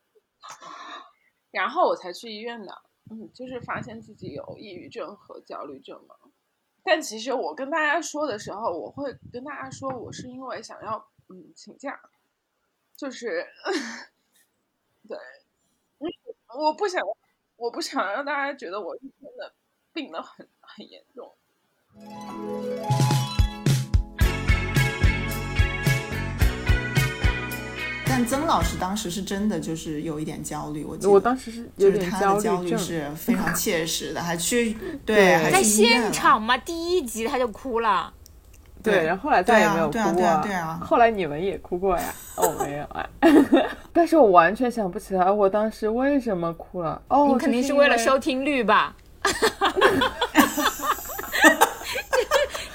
[1.50, 2.70] 然后我才去医院的，
[3.10, 6.18] 嗯，就是发现自己有抑郁症和焦虑症了。
[6.84, 10.98] 但其实我跟大家说的时候，我会跟大家说，我是因为想要
[11.30, 11.98] 嗯请假，
[12.96, 13.46] 就是
[15.06, 15.18] 对，
[16.58, 17.02] 我不想
[17.56, 19.52] 我不想让大家觉得我是真的
[19.92, 21.30] 病得很很严重。
[28.08, 38.14] 但曾老师当时是真的就是有一点焦虑，我记得我当时是有就是点他的焦虑，是 非常切实的，还去对还在现场嘛，第一集他就哭了。
[38.90, 40.14] 对，然后后来再也没有哭对啊过。
[40.14, 42.04] 对啊对啊后来你们也哭过呀？
[42.36, 43.08] 哦，没有啊。
[43.92, 47.00] 但是我完全想不起来我当时为什么哭了。
[47.08, 48.94] 哦，你肯定是为了收听率吧？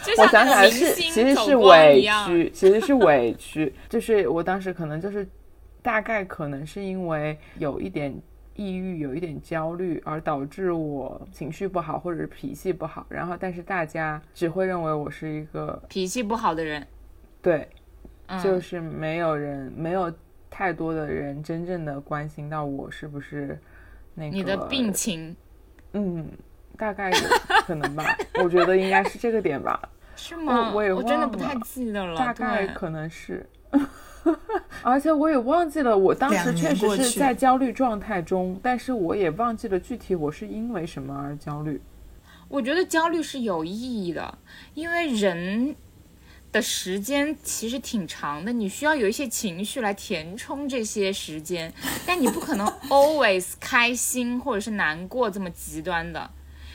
[0.03, 5.27] 就我想像那个起来是，其实是委样屈，其实是委屈，就是我当时可能就是
[5.81, 8.13] 大概可能是因为有一点
[8.55, 16.85] 抑郁，有一点焦虑，而导致我情绪不好或者是脾气不好，然后但是大家只会认为我是一个脾气不好的人，
[17.41, 17.67] 对，
[18.27, 20.13] 嗯，就是没有人没有
[20.49, 23.59] 太多的人真正的关心到我是不是
[24.13, 25.35] 那个你的病情。
[25.93, 26.29] 嗯，
[26.77, 27.17] 大概有
[27.65, 28.03] 可能吧，
[28.43, 29.81] 我觉得应该是这个点吧。
[30.13, 30.71] 是吗？
[30.73, 33.43] 我也我真的不太记得了，大概可能是，
[34.83, 41.81] 而且我也忘记了，我当时确实是在焦虑状态中，但是我也忘记了具体我是因为什么而焦虑。
[42.47, 44.37] 我觉得焦虑是有意义的，
[44.73, 45.75] 因为人
[46.51, 51.73] 的时间其实挺长的，你需要有一些情绪来填充这些时间，
[52.05, 56.29] 但你不可能 always 开心或者是难过这么极端的，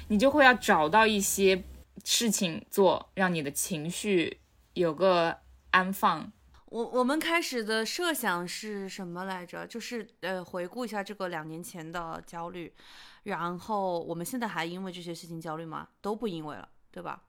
[0.08, 1.62] 你就会要找到一些
[2.04, 4.38] 事情做，让你的情绪
[4.72, 5.36] 有个
[5.72, 6.32] 安放。
[6.76, 9.66] 我我们开始的设想是什么来着？
[9.66, 12.70] 就是呃，回顾一下这个两年前的焦虑，
[13.22, 15.88] 然后我们现在还因为这些事情焦虑吗？
[16.02, 17.22] 都不因为了，对吧？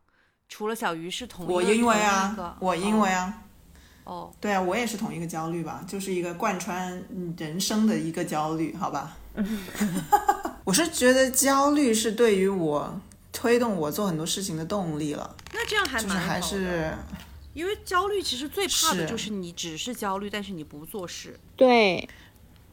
[0.50, 3.42] 除了小鱼是同一个我因为啊，我因为啊，
[4.04, 7.02] 哦，对啊，我也是同一个焦虑吧，就是一个贯穿
[7.38, 9.16] 人生的一个焦虑，好吧？
[10.66, 13.00] 我是觉得焦虑是对于我
[13.32, 16.94] 推动我做很多事情的动力了，那这样还就是还是
[17.58, 21.40] 因为焦虑其实最怕的就是你只是焦虑，但是你不做事。
[21.56, 22.08] 对，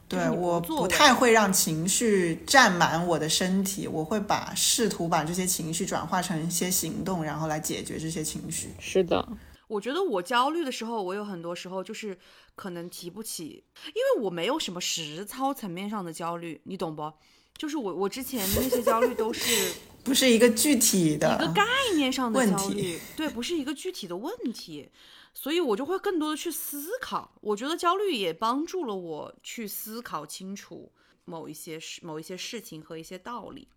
[0.07, 8.69] 对我不太会让情绪占满我的身体，我会把试图把这些情绪转化成一些行动，然后来解决这些情绪。
[8.79, 9.27] 是的，
[9.67, 12.15] 我觉得我焦虑的时候，我有很多时候就是
[12.53, 17.11] 可能提不起，因为我没有什么实操层面上的焦虑，你懂不？
[17.57, 21.63] 就是我我之前的那些焦虑都是 不是一个具体的一个概
[21.95, 24.89] 念上的问题焦虑，对，不是一个具体的问题，
[25.33, 27.33] 所以我就会更多的去思考。
[27.41, 30.91] 我觉得焦虑也帮助了我去思考清楚
[31.25, 33.67] 某一些事、某一些事情和一些道理。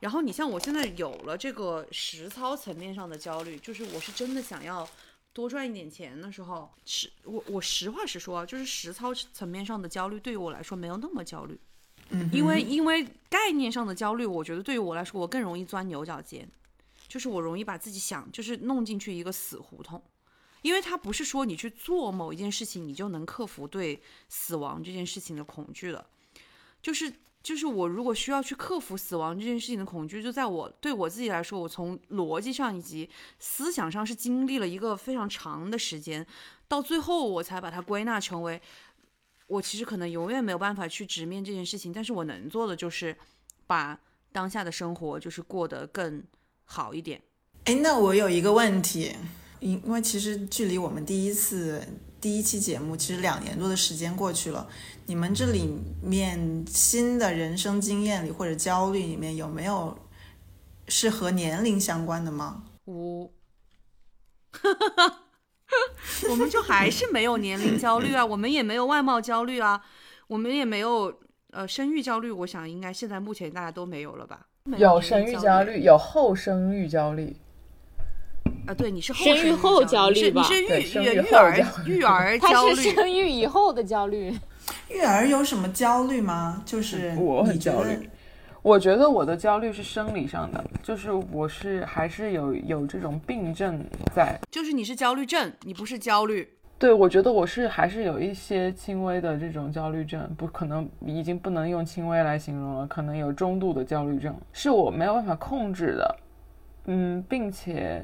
[0.00, 4.88] 然后你像我现在有了这个实操层面上的焦虑，就是我是真的想要
[5.34, 11.60] 多赚一点钱的时候，实我我实话实说啊，就是实操层面上的焦虑对于我来说没有那么焦虑。
[12.10, 16.46] 嗯，因为因为概念上的焦虑，我觉得对于我来说，我更容易钻牛角尖，
[17.08, 20.00] 就是我容易把自己想就是弄进去一个死胡同，
[20.62, 26.06] 因为它不是说你去做某一件事情，你就能克服对死亡这件事情的恐惧的，
[26.82, 27.12] 就是
[27.42, 36.24] 就是我如果需要去克服死亡这件事情的恐惧，就在我对我自己来说，我从逻辑上以及思想上是经历了一个非常长的时间，
[36.68, 38.60] 到最后我才把它归纳成为。
[39.46, 43.16] 我其实可能永远没有办法去直面这件事情，但是我能做的就是
[43.66, 43.98] 把
[44.32, 46.22] 当下的生活就是过得更
[46.64, 47.20] 好一点。
[47.64, 49.14] 哎，那我有一个问题，
[49.60, 51.86] 因因为其实距离我们第一次
[52.20, 54.68] 第一期节目，其实两年多的时间过去了。
[55.06, 55.68] 你们这里
[56.02, 59.96] 面新的人生经验里或者焦虑里面有没有
[60.88, 62.64] 是和年龄相关的吗？
[62.86, 63.32] 无，
[66.30, 69.80] 我们就还是没有年龄焦虑啊，我们也没有外貌焦虑啊，
[70.26, 71.12] 我们也没有
[71.50, 72.30] 呃生育焦虑。
[72.30, 74.40] 我想应该现在目前大家都没有了吧？
[74.78, 77.36] 有生育焦焦虑，有后生育焦虑。
[78.66, 78.72] 啊？
[78.72, 82.74] 对，你是后生育育后焦焦虑吧你是你是育育生育儿焦虑育儿它焦虑。
[82.80, 84.32] 是生育以后的焦虑。
[84.88, 86.62] 育儿有什么焦虑吗？
[86.64, 88.08] 就是我很焦虑
[88.64, 93.78] 我觉得我的焦虑是生理上的，就是我是还是有有这种病症
[94.14, 94.40] 在。
[94.50, 96.48] 就是你是焦虑症，你不是焦虑。
[96.78, 106.16] 对，我觉得我是还是有一些轻微的这种焦虑症，不可能已经不能用轻微来形容了，可能有中度的焦虑症，是我没有办法控制的。
[106.86, 108.02] 嗯，并且，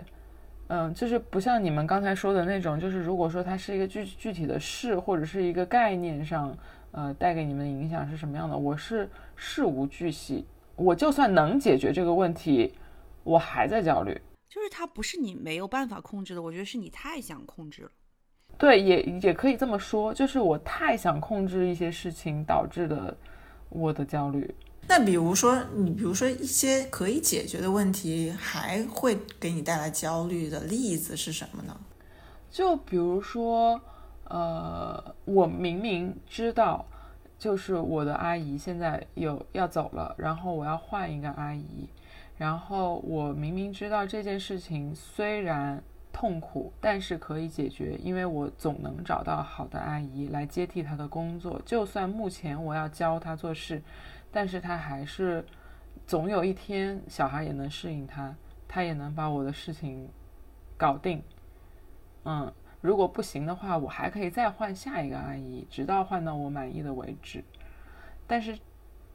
[0.68, 6.54] 嗯，就是不像你们刚才说的那种，就是如果说它是一个具具体的事或者是一个概念上，
[6.92, 10.44] 呃，带给你们的影响是什么样的，我是事无巨细。
[10.76, 12.72] 我就算能解决这个问题，
[13.22, 14.20] 我还在焦虑。
[14.48, 17.90] 就是它不是你没有办法控制的，我觉得是你太想控制了。
[18.58, 23.16] 对，也也可以这么说，就是我太想控制一些事情导致的
[23.68, 24.52] 我的焦虑。
[24.88, 31.80] 那比如说，你比如说一些可以解决的问题，还会给你带来焦虑的例子是什么呢？
[32.50, 33.80] 就比如说，
[34.30, 36.86] 呃，我明明知道，
[37.36, 41.88] 就是我的阿姨现在有要走了，然后我要换一个阿姨，
[42.38, 51.60] 然后我明明知道这件事情虽然痛苦，但是可以解决，因为我总能找到好的阿姨来接替她的工作。
[51.64, 53.82] 就算目前我要教她做事，
[54.30, 55.44] 但是她还是
[56.06, 58.34] 总有一天小孩也能适应她，
[58.68, 60.08] 她也能把我的事情
[60.76, 61.22] 搞定。
[62.24, 67.44] 嗯，如果不行的话，我还可以再换下一个阿姨，直到换到我满意的为止。
[68.26, 68.58] 但是，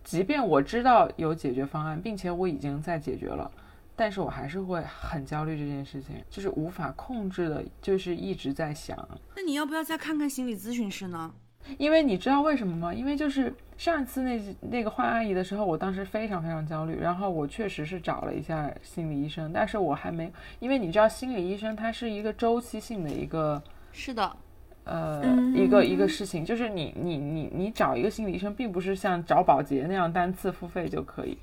[0.03, 3.49] 即便我知道有解决方案，并且我已经在解决了，
[3.95, 8.95] 但是我还是会很焦虑这件事情，就是无法控制的，就是一直在想。
[9.35, 11.33] 那你要不要再看看心理咨询师呢？
[11.77, 12.93] 因为你知道为什么吗？
[12.93, 14.39] 因为就是上一次那
[14.69, 23.61] 那个换阿姨的时候，我当时非常非常焦虑，然后我确实是找了一下心理医生，但是我还没，因为你知道心理医生他是一个周期性的一个
[23.91, 24.35] 是的，
[24.83, 25.23] 呃
[25.55, 31.37] 一个一个事情，就是你你你你找一个心理医生，并不是像找保洁那样单次付费就可以，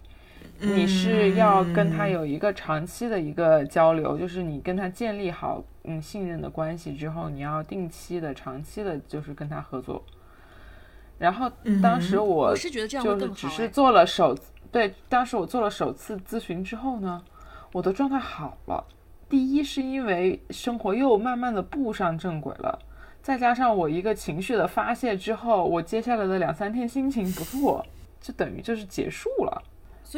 [0.62, 10.02] 你是要跟他有一个长期的一个交流，就是你跟他建立好嗯信任的关系之后，你要定期的、长期的，就是跟他合作。
[11.18, 11.50] 然后
[11.82, 14.36] 当时我我是觉得这样会就是更好哎只是做了首
[14.70, 17.22] 对，当时我做了首次咨询之后呢，
[17.72, 18.84] 我的状态好了。
[19.28, 22.78] 第一是因为生活又慢慢的步上正轨了，
[23.20, 27.84] 再加上我一个情绪的发泄之后，我接下来的两三天心情不错，
[28.20, 29.62] 就等于就是结束了。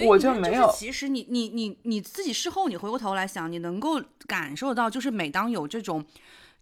[0.03, 6.05] 我所以你看就没有是其实你你你你自己事后你回过头来想，你能够感受到，就是每当有这种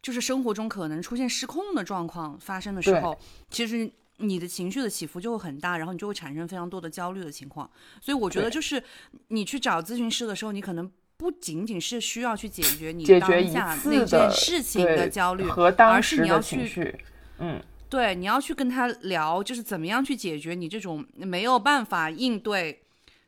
[0.03, 3.19] 就是生活中可能出现失控的状况发生的时候，
[3.51, 7.71] 其实你的情绪的起伏就会很大，然后你就会产生非常多的焦虑的情况。
[8.01, 8.83] 所以我觉得就是
[9.29, 10.91] 你去找咨询师的时候，你可能。
[11.15, 16.99] 不仅仅是需要去解决你当下那件事情的焦虑，和当而是时的你要去情绪，
[17.39, 22.82] 嗯，对，你要去跟他聊，就是怎么样去解决你这种没有办法应对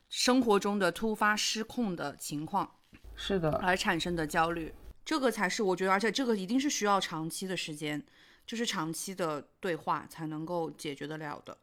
[0.09, 2.69] 生活中的突发失控的情况
[3.15, 8.01] 是的，而产生的焦虑，这个才是我觉得，而且这个一定是需要长期的时间，
[8.45, 11.57] 就是长期的对话才能够解决得了的。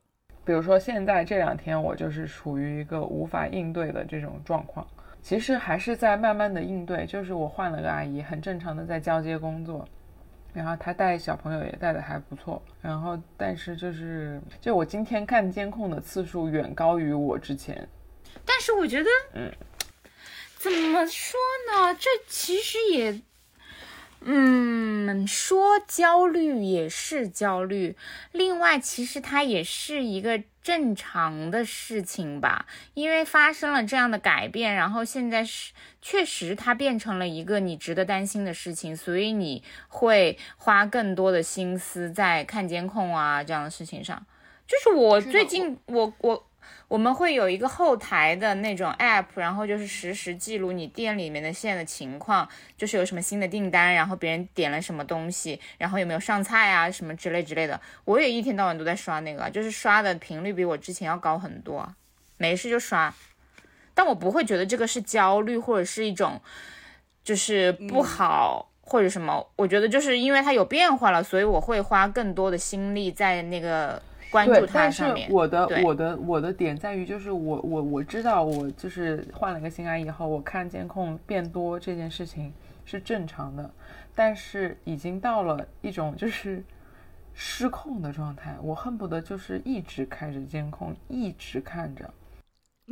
[0.44, 4.84] 比如说现在这两天我就是处于一个无法应对的这种状况，
[5.22, 7.06] 其实还是在慢慢的应对。
[7.06, 9.86] 就是我换了个阿姨，很正常的在交接工作，
[10.52, 17.88] 然后她带小朋友也带的还不错，然后但是就是就我今天看监控的次数远高于我之前，
[18.44, 19.52] 但是我觉得，嗯，
[20.58, 21.38] 怎么说
[21.70, 21.94] 呢？
[21.94, 23.20] 这其实也，
[24.20, 27.96] 嗯，说焦虑也是焦虑。
[28.32, 44.24] 另外，其实它也是一个正常的事情吧，因为发生了这样的改变，然后现在是确实它变成了一个你值得担心的事情，所以你会花更多的心思在看监控啊这样的事情上。
[44.68, 46.46] 就是我最近，我我
[46.88, 57.80] 我们会有一个后台的那种 app，然后就是实时记录你店里面的现在的情况，就是有什么新的订单，然后别人点了什么东西，然后有没有上菜啊什么之类之类的。
[58.04, 61.94] 我也一天到晚都在刷那个，就是刷的频率比我之前要高很多，
[62.36, 63.14] 没事就刷。
[63.94, 66.40] 但我不会觉得这个是焦虑或者是一种
[67.24, 68.68] 就是不好。
[68.84, 74.02] 或者什么，我觉得就是因为它有变化了，所以我会花更多的心力在那个
[74.32, 75.30] 关注对，它但是上面。
[75.30, 82.52] 我的我的我的点在于，就是我我我知道，我就是换了个新阿姨以后，我看监控变多这件事情
[82.84, 83.70] 是正常的，
[84.14, 86.64] 但是已经到了一种就是
[87.34, 92.08] 失控的状态，我恨不得就是一直开着监控，一直看着。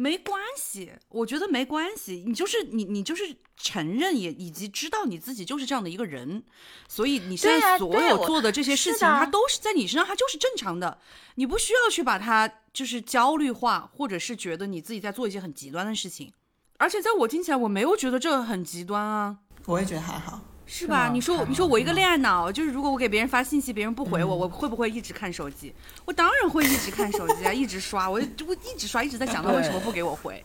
[0.01, 2.25] 没关系，我觉得没关系。
[2.27, 6.43] 你就是你，你就是承认也以及知道你自己就是这样的一个人，
[6.89, 10.99] 所以你现在所有做的这些事情，它都是在你身上，它就是正常的。
[11.35, 16.33] 你不需要去把它就是焦虑化，或者是觉得你自己在做一些很极端的事情。
[16.79, 19.37] 而且在我听起来，我没有觉得这很极端啊。
[19.67, 20.41] 我也觉得还好。
[20.73, 21.11] 是吧？
[21.13, 25.75] 你说我，你说我一个恋爱脑，就是如果我给别人发信息，别人不回我，我会不会一直看手机？
[26.05, 30.43] 我当然会一直看手机啊，一直刷，我我一直刷，一直在想他为什么不给我回，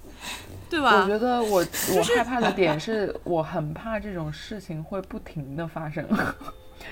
[0.67, 1.03] 对吧？
[1.03, 1.63] 我觉得我
[1.95, 6.03] 我害怕的点是我很怕这种事情会不停的发生，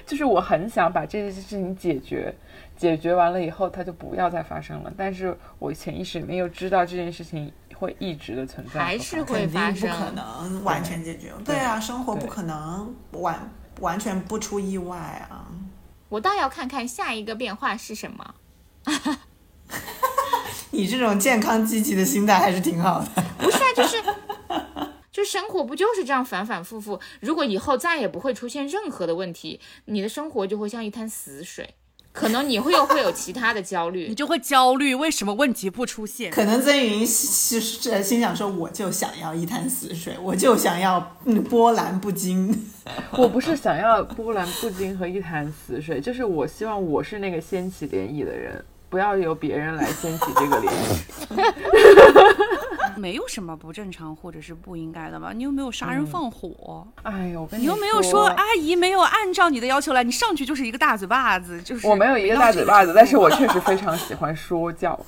[0.06, 2.34] 就是我很想把这件事情解决，
[2.76, 10.12] 解决完了以后它就不要再发生了，但是我潜意识里面又知道这件事情会一直的存在还是会发生不可。
[10.12, 11.32] 能完全解决。
[11.44, 14.98] 对啊，生活不可能完完全不出意外
[15.30, 15.48] 啊。
[16.10, 18.36] 我倒要看看下一个变化是什么。
[20.70, 23.08] 你这种健康积极的心态还是挺好的。
[23.38, 23.98] 不是啊，就是
[25.14, 27.00] 就生活不就是这样反反复复？
[27.22, 31.76] 如果以后再也不会出现任何的问题，你的生活就会像一滩死水，
[32.12, 34.16] 可能你会又会有其他的焦虑 你。
[34.16, 36.32] 就会焦虑，为什么问题不出现？
[36.32, 42.68] 可能曾云是是心想说，我就想要一潭死水，我就想要嗯波澜不惊。
[43.16, 50.68] 我不是想要波澜不惊和一潭死水，就是我希望我是那个掀起涟漪的人，不要由别人来掀起这个涟
[51.30, 52.44] 漪。
[52.98, 55.32] 没有什么不正常或者是不应该的吧？
[55.34, 65.00] 你又没有杀人放火，哎呦，我跟你又没有说说阿姨没有按照你的要求来，你上去就是一个大嘴巴子，就是我没有一个大嘴巴子，但是我确实非常喜欢说教，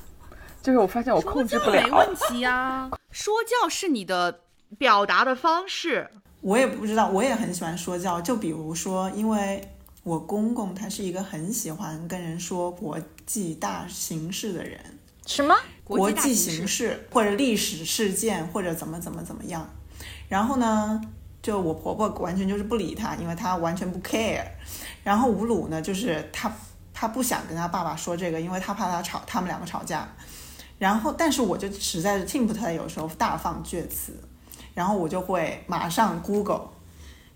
[0.61, 2.15] 就是我发现我控制不了没问。
[2.15, 4.41] 题啊、说教是你的
[4.77, 6.09] 表达的方式，
[6.41, 8.19] 我也不知道，我也很喜欢说教。
[8.19, 9.61] 就比如说，因为
[10.03, 14.79] 我公公他是一个很喜欢跟人说国际大形势的人，
[15.25, 15.55] 什么？
[15.83, 17.07] 国际形形势。
[17.11, 19.67] 或者历史事件或者怎么怎么怎么样。
[20.27, 21.01] 然后呢，
[21.41, 24.43] 就我婆婆完全就是不理他，因为她完全不 care。
[25.03, 26.51] 然后吴鲁呢，就是他
[26.93, 30.07] 他不想跟他爸爸说这个，因为他怕他吵，他们两个吵架。
[30.77, 34.11] 然后，但是我就实在是听不太，有时候大放厥词，
[34.73, 36.67] 然后我就会马上 Google，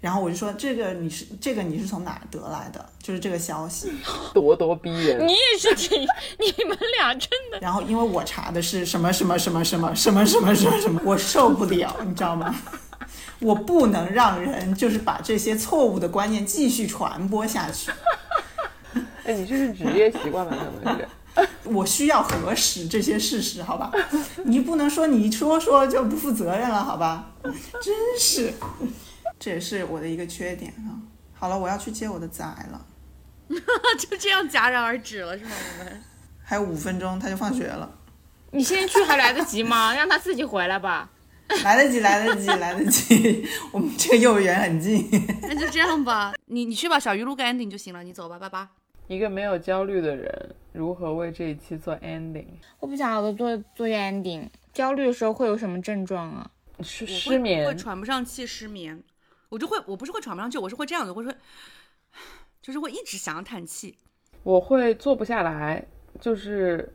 [0.02, 2.84] 然后我就说这个你是这个你是从哪儿得来的？
[3.02, 3.92] 就是这个消息。
[4.34, 5.34] 咄咄逼人 你。
[5.34, 6.02] 也是挺，
[6.40, 7.60] 你们俩真的。
[7.60, 12.56] 然后因为我查的是什么什么什么什么什么什么什么什么，我受不了，你知道吗？
[13.40, 17.90] 我不能让人就是把这些错误的观念继续传播下去，
[19.24, 20.56] 哎，你这是职业习惯吧？
[20.84, 21.08] 可能是。
[21.64, 23.92] 我需要核实这些事实，好吧？
[24.44, 27.32] 你不能说你一说说就不负责任了，好吧？
[27.44, 28.54] 真是，
[29.40, 31.00] 这也是我的一个缺点啊。
[31.34, 32.86] 好了，我要去接我的崽了，
[33.98, 35.52] 就这样戛然而止了是吗？
[35.80, 36.04] 我们
[36.44, 37.90] 还有五分钟他就放学了，
[38.52, 39.94] 你先去还来得及吗？
[39.96, 41.10] 让他自己回来吧。
[41.64, 43.48] 来得及，来得及，来得及。
[43.72, 45.10] 我们这个幼儿园很近。
[45.42, 48.68] 那就这样吧，你你去把小鱼录个 ending 就行了，你走吧，拜拜。
[49.08, 52.46] 一个没有焦虑的人如何为这一期做 ending？
[52.80, 56.52] 我不晓得做做 ending，焦虑的时候会有什么症状啊？
[56.82, 59.02] 失我失眠会喘不上气，失眠，
[59.50, 61.36] 我就会我不是会喘不上气，我是会这样的，我会
[62.62, 63.98] 就是会一直想要叹气。
[64.44, 65.86] 我会坐不下来，
[66.20, 66.94] 就是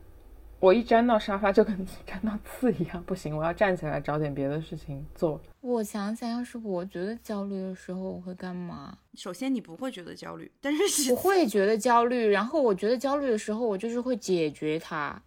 [0.59, 5.39] 我一粘到沙发就跟 粘到刺一样，不行，我要站起来找点别的事情做。
[5.61, 8.97] 我想想，要是我觉得焦虑的时候，我会干嘛？
[9.15, 15.21] 首先你不会觉得焦虑，但是其我会觉得焦虑，然后我觉得焦虑的时候，我就是会解决它，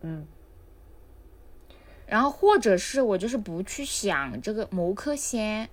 [0.00, 0.26] 嗯，
[2.06, 5.68] 然后或者是我就是不去想这个某颗先。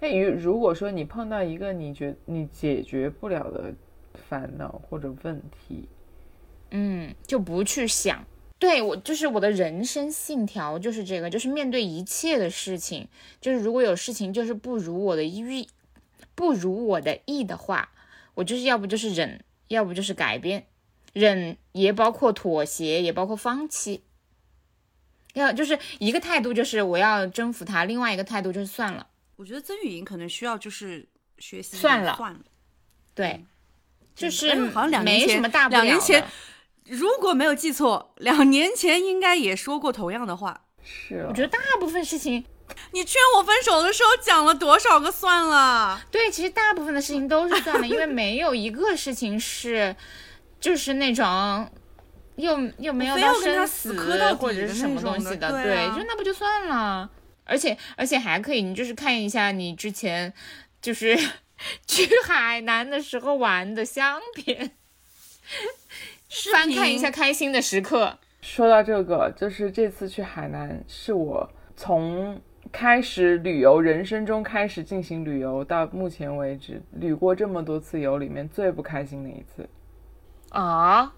[0.00, 3.74] 哎，如如果说你碰到一个你觉你解决不了的
[4.28, 5.88] 烦恼或者问题，
[6.70, 8.24] 嗯，就不去想。
[8.60, 13.08] 对我就是我的人生信条就是这个，就是面对一切的事情，
[13.40, 15.68] 就是如果有事情就是不如我的意，
[16.34, 17.90] 不如我的意的话，
[18.34, 20.66] 我就是要不就是忍，要不就是改变，
[21.12, 24.02] 忍也包括妥协，也包括放弃。
[25.34, 29.06] 要就是一个态度就是我要征服他，另外一个态度就是算了，
[29.38, 31.08] 我觉得曾雨莹可能需要就是
[31.38, 32.40] 学习算了算了，
[33.14, 33.44] 对，
[34.12, 35.82] 就是哎好像两年前没什么大不了。
[35.82, 36.26] 两年前
[36.86, 40.64] 如果没有记错，两年前应该也说过同样的话。
[40.82, 42.44] 是啊我觉得大部分事情，
[42.90, 46.00] 你劝我分手的时候讲了多少个算了？
[46.10, 49.94] 对，其实大部分的事情都是算了，因为没有一个事情是，
[50.58, 51.70] 就是那种
[52.34, 57.08] 又又没有到非要跟他生死死磕到底或者的是什么东西的，对啊就那不就算了。
[57.48, 60.32] 而且而且还可以，你就是看一下你之前
[60.80, 61.16] 就是
[61.86, 64.70] 去海南的时候玩的相片，
[66.52, 68.18] 翻看一下开心的时刻。
[68.40, 72.40] 说到这个，就是这次去海南是我从
[72.70, 79.68] 开始旅游人生中开始进行旅游到目前为止旅过这么多次游里面最不开心的一次。
[80.50, 81.14] 啊？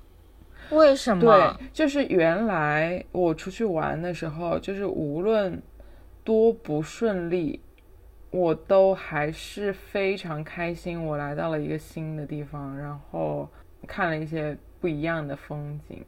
[0.71, 1.21] 为什么？
[1.59, 5.61] 对，就是原来我出去玩的时候，就是无论
[6.31, 7.61] 多不顺利，
[8.31, 11.05] 我都还是非常开心。
[11.05, 13.51] 我来到了一个新的地方，然后
[13.85, 16.05] 看了一些不一样的风景。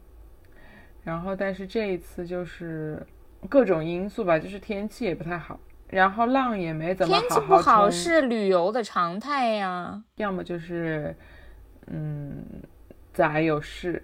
[1.03, 3.05] 然后，但是这一次就是
[3.49, 5.59] 各种因素吧，就是天气也不太好，
[5.89, 10.01] 然后浪也没怎么天气好不好是旅游的常态呀。
[10.15, 11.13] 要么就是，
[11.87, 12.45] 嗯，
[13.11, 14.01] 崽有事，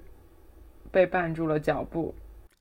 [0.92, 2.14] 被绊住了脚步。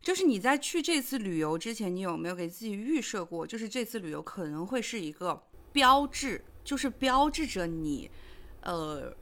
[0.08, 5.38] 就是你在去这次旅游之前，你有没有给自己预设过，就是这次旅游可能会是一个
[5.70, 8.10] 标志，就是标志着你，
[8.62, 9.12] 呃，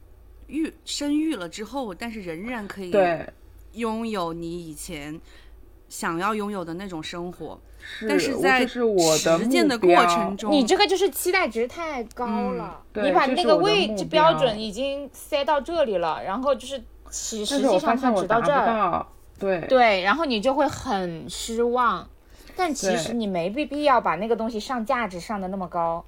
[0.47, 2.93] 育生育了之后，但是仍然可以，
[3.73, 5.21] 拥有你以前
[5.89, 7.61] 想要拥有的那种生活。
[7.81, 16.81] 是，但是在实践的过程中，你这个就是期待值太高了，嗯你把那个位置标标准已经塞到这里了，然后就是
[17.11, 19.13] 实际上它只到这儿，到。
[19.39, 22.09] 对，对，然后你就会很失望。
[22.57, 26.05] 但其实你没必必要把那个东西上价值上的那么高。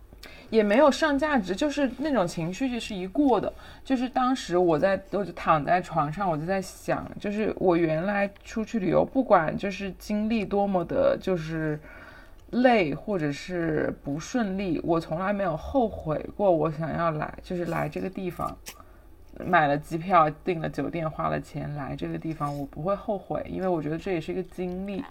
[0.51, 3.53] 也没有上价值，就是那种情绪就是一过的。
[3.85, 11.79] 就是当时我在，我就躺在床上，我就在想，就是我原来出去旅游，不管就是经历多么的，就是
[12.51, 18.57] 累或者是不顺利，我从来没有后悔过我想要来，就是来这个地方。
[19.45, 25.05] 买了机票，订了酒店，花了钱来这个地方，我不会后悔，因为我觉得这也是一个经历。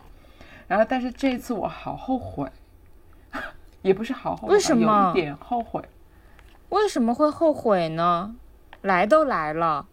[0.68, 2.50] 然后，但是这一次我好后悔，
[3.82, 5.82] 也不是好后悔，为什么有一点后悔。
[6.70, 8.36] 为什么会后悔呢？
[8.82, 9.88] 来都来了，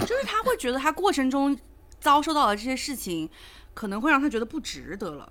[0.00, 1.56] 就是他会觉得他过程中
[2.00, 3.28] 遭受到的这些事情，
[3.74, 5.30] 可能会让他觉得不值得了。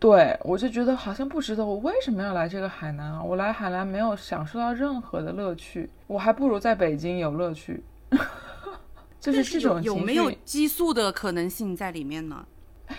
[0.00, 3.22] 对我就觉得好像不值得，我为什么要来这个海南啊？
[3.22, 7.82] 我来海南没有享受到任何的乐趣，我还不如在北京有乐趣。
[9.18, 12.46] 就是这种情绪有有没有激素的可能性在里面呢？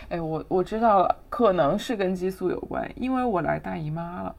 [0.09, 4.35] 哎，我我知道了，可能是跟激素有关，因为我来大姨妈了。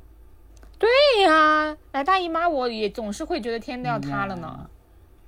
[0.78, 0.88] 对
[1.22, 4.68] 呀，来大姨妈我也总是会觉得天都要塌了呢。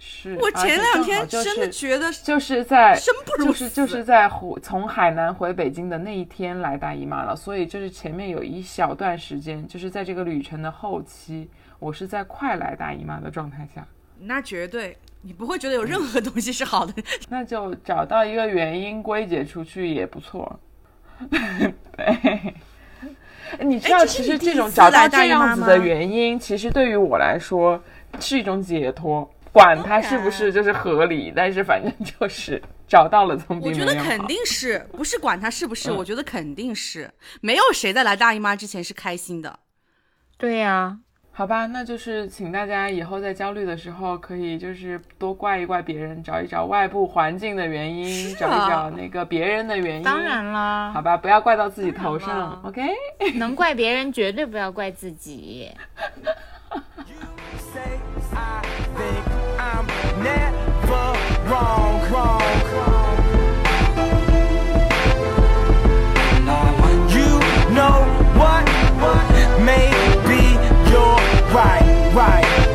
[0.05, 11.49] 是，我前两天真的就是觉得就是在生不如就是就是在回从海南回北京的那一天来大姨妈了，所以就是前面有一小段时间，就是在这个旅程的后期，
[11.79, 13.87] 我是在快来大姨妈的状态下，
[14.19, 16.93] 那绝对，你不会觉得有任何东西是好的。
[17.31, 20.59] 那就找到一个原因归结出去也不错。
[21.31, 22.55] 对，
[23.61, 27.81] 你知道，其实这种找到这样子的原因，其实对于我来说
[28.19, 29.31] 是一种解脱。
[29.53, 37.11] 管它是不是就是合理，但是反正就是找到了，总比我觉得肯定是，不是管他是不是，嗯我觉得肯定是，
[37.43, 39.59] 没有谁在来大姨妈之前是开心的。
[40.39, 40.99] 对呀、
[41.33, 50.03] 好吧，那就是请大家以后在焦虑的时候，可以就是多怪一怪别人，找一找外部环境的原因，是找一啊找那个别人的原因。
[50.03, 52.61] 当然啦好，吧，不要怪到自己头上。
[52.65, 52.83] OK，
[53.37, 55.71] 能怪别人绝对不要怪自己。
[59.03, 59.27] think
[59.59, 59.87] I'm
[60.23, 61.05] never
[61.51, 62.43] wrong, wrong.
[67.17, 67.33] You
[67.79, 67.99] know
[68.41, 68.65] what?
[69.71, 70.43] Maybe
[70.91, 71.21] you're
[71.59, 72.72] right, right.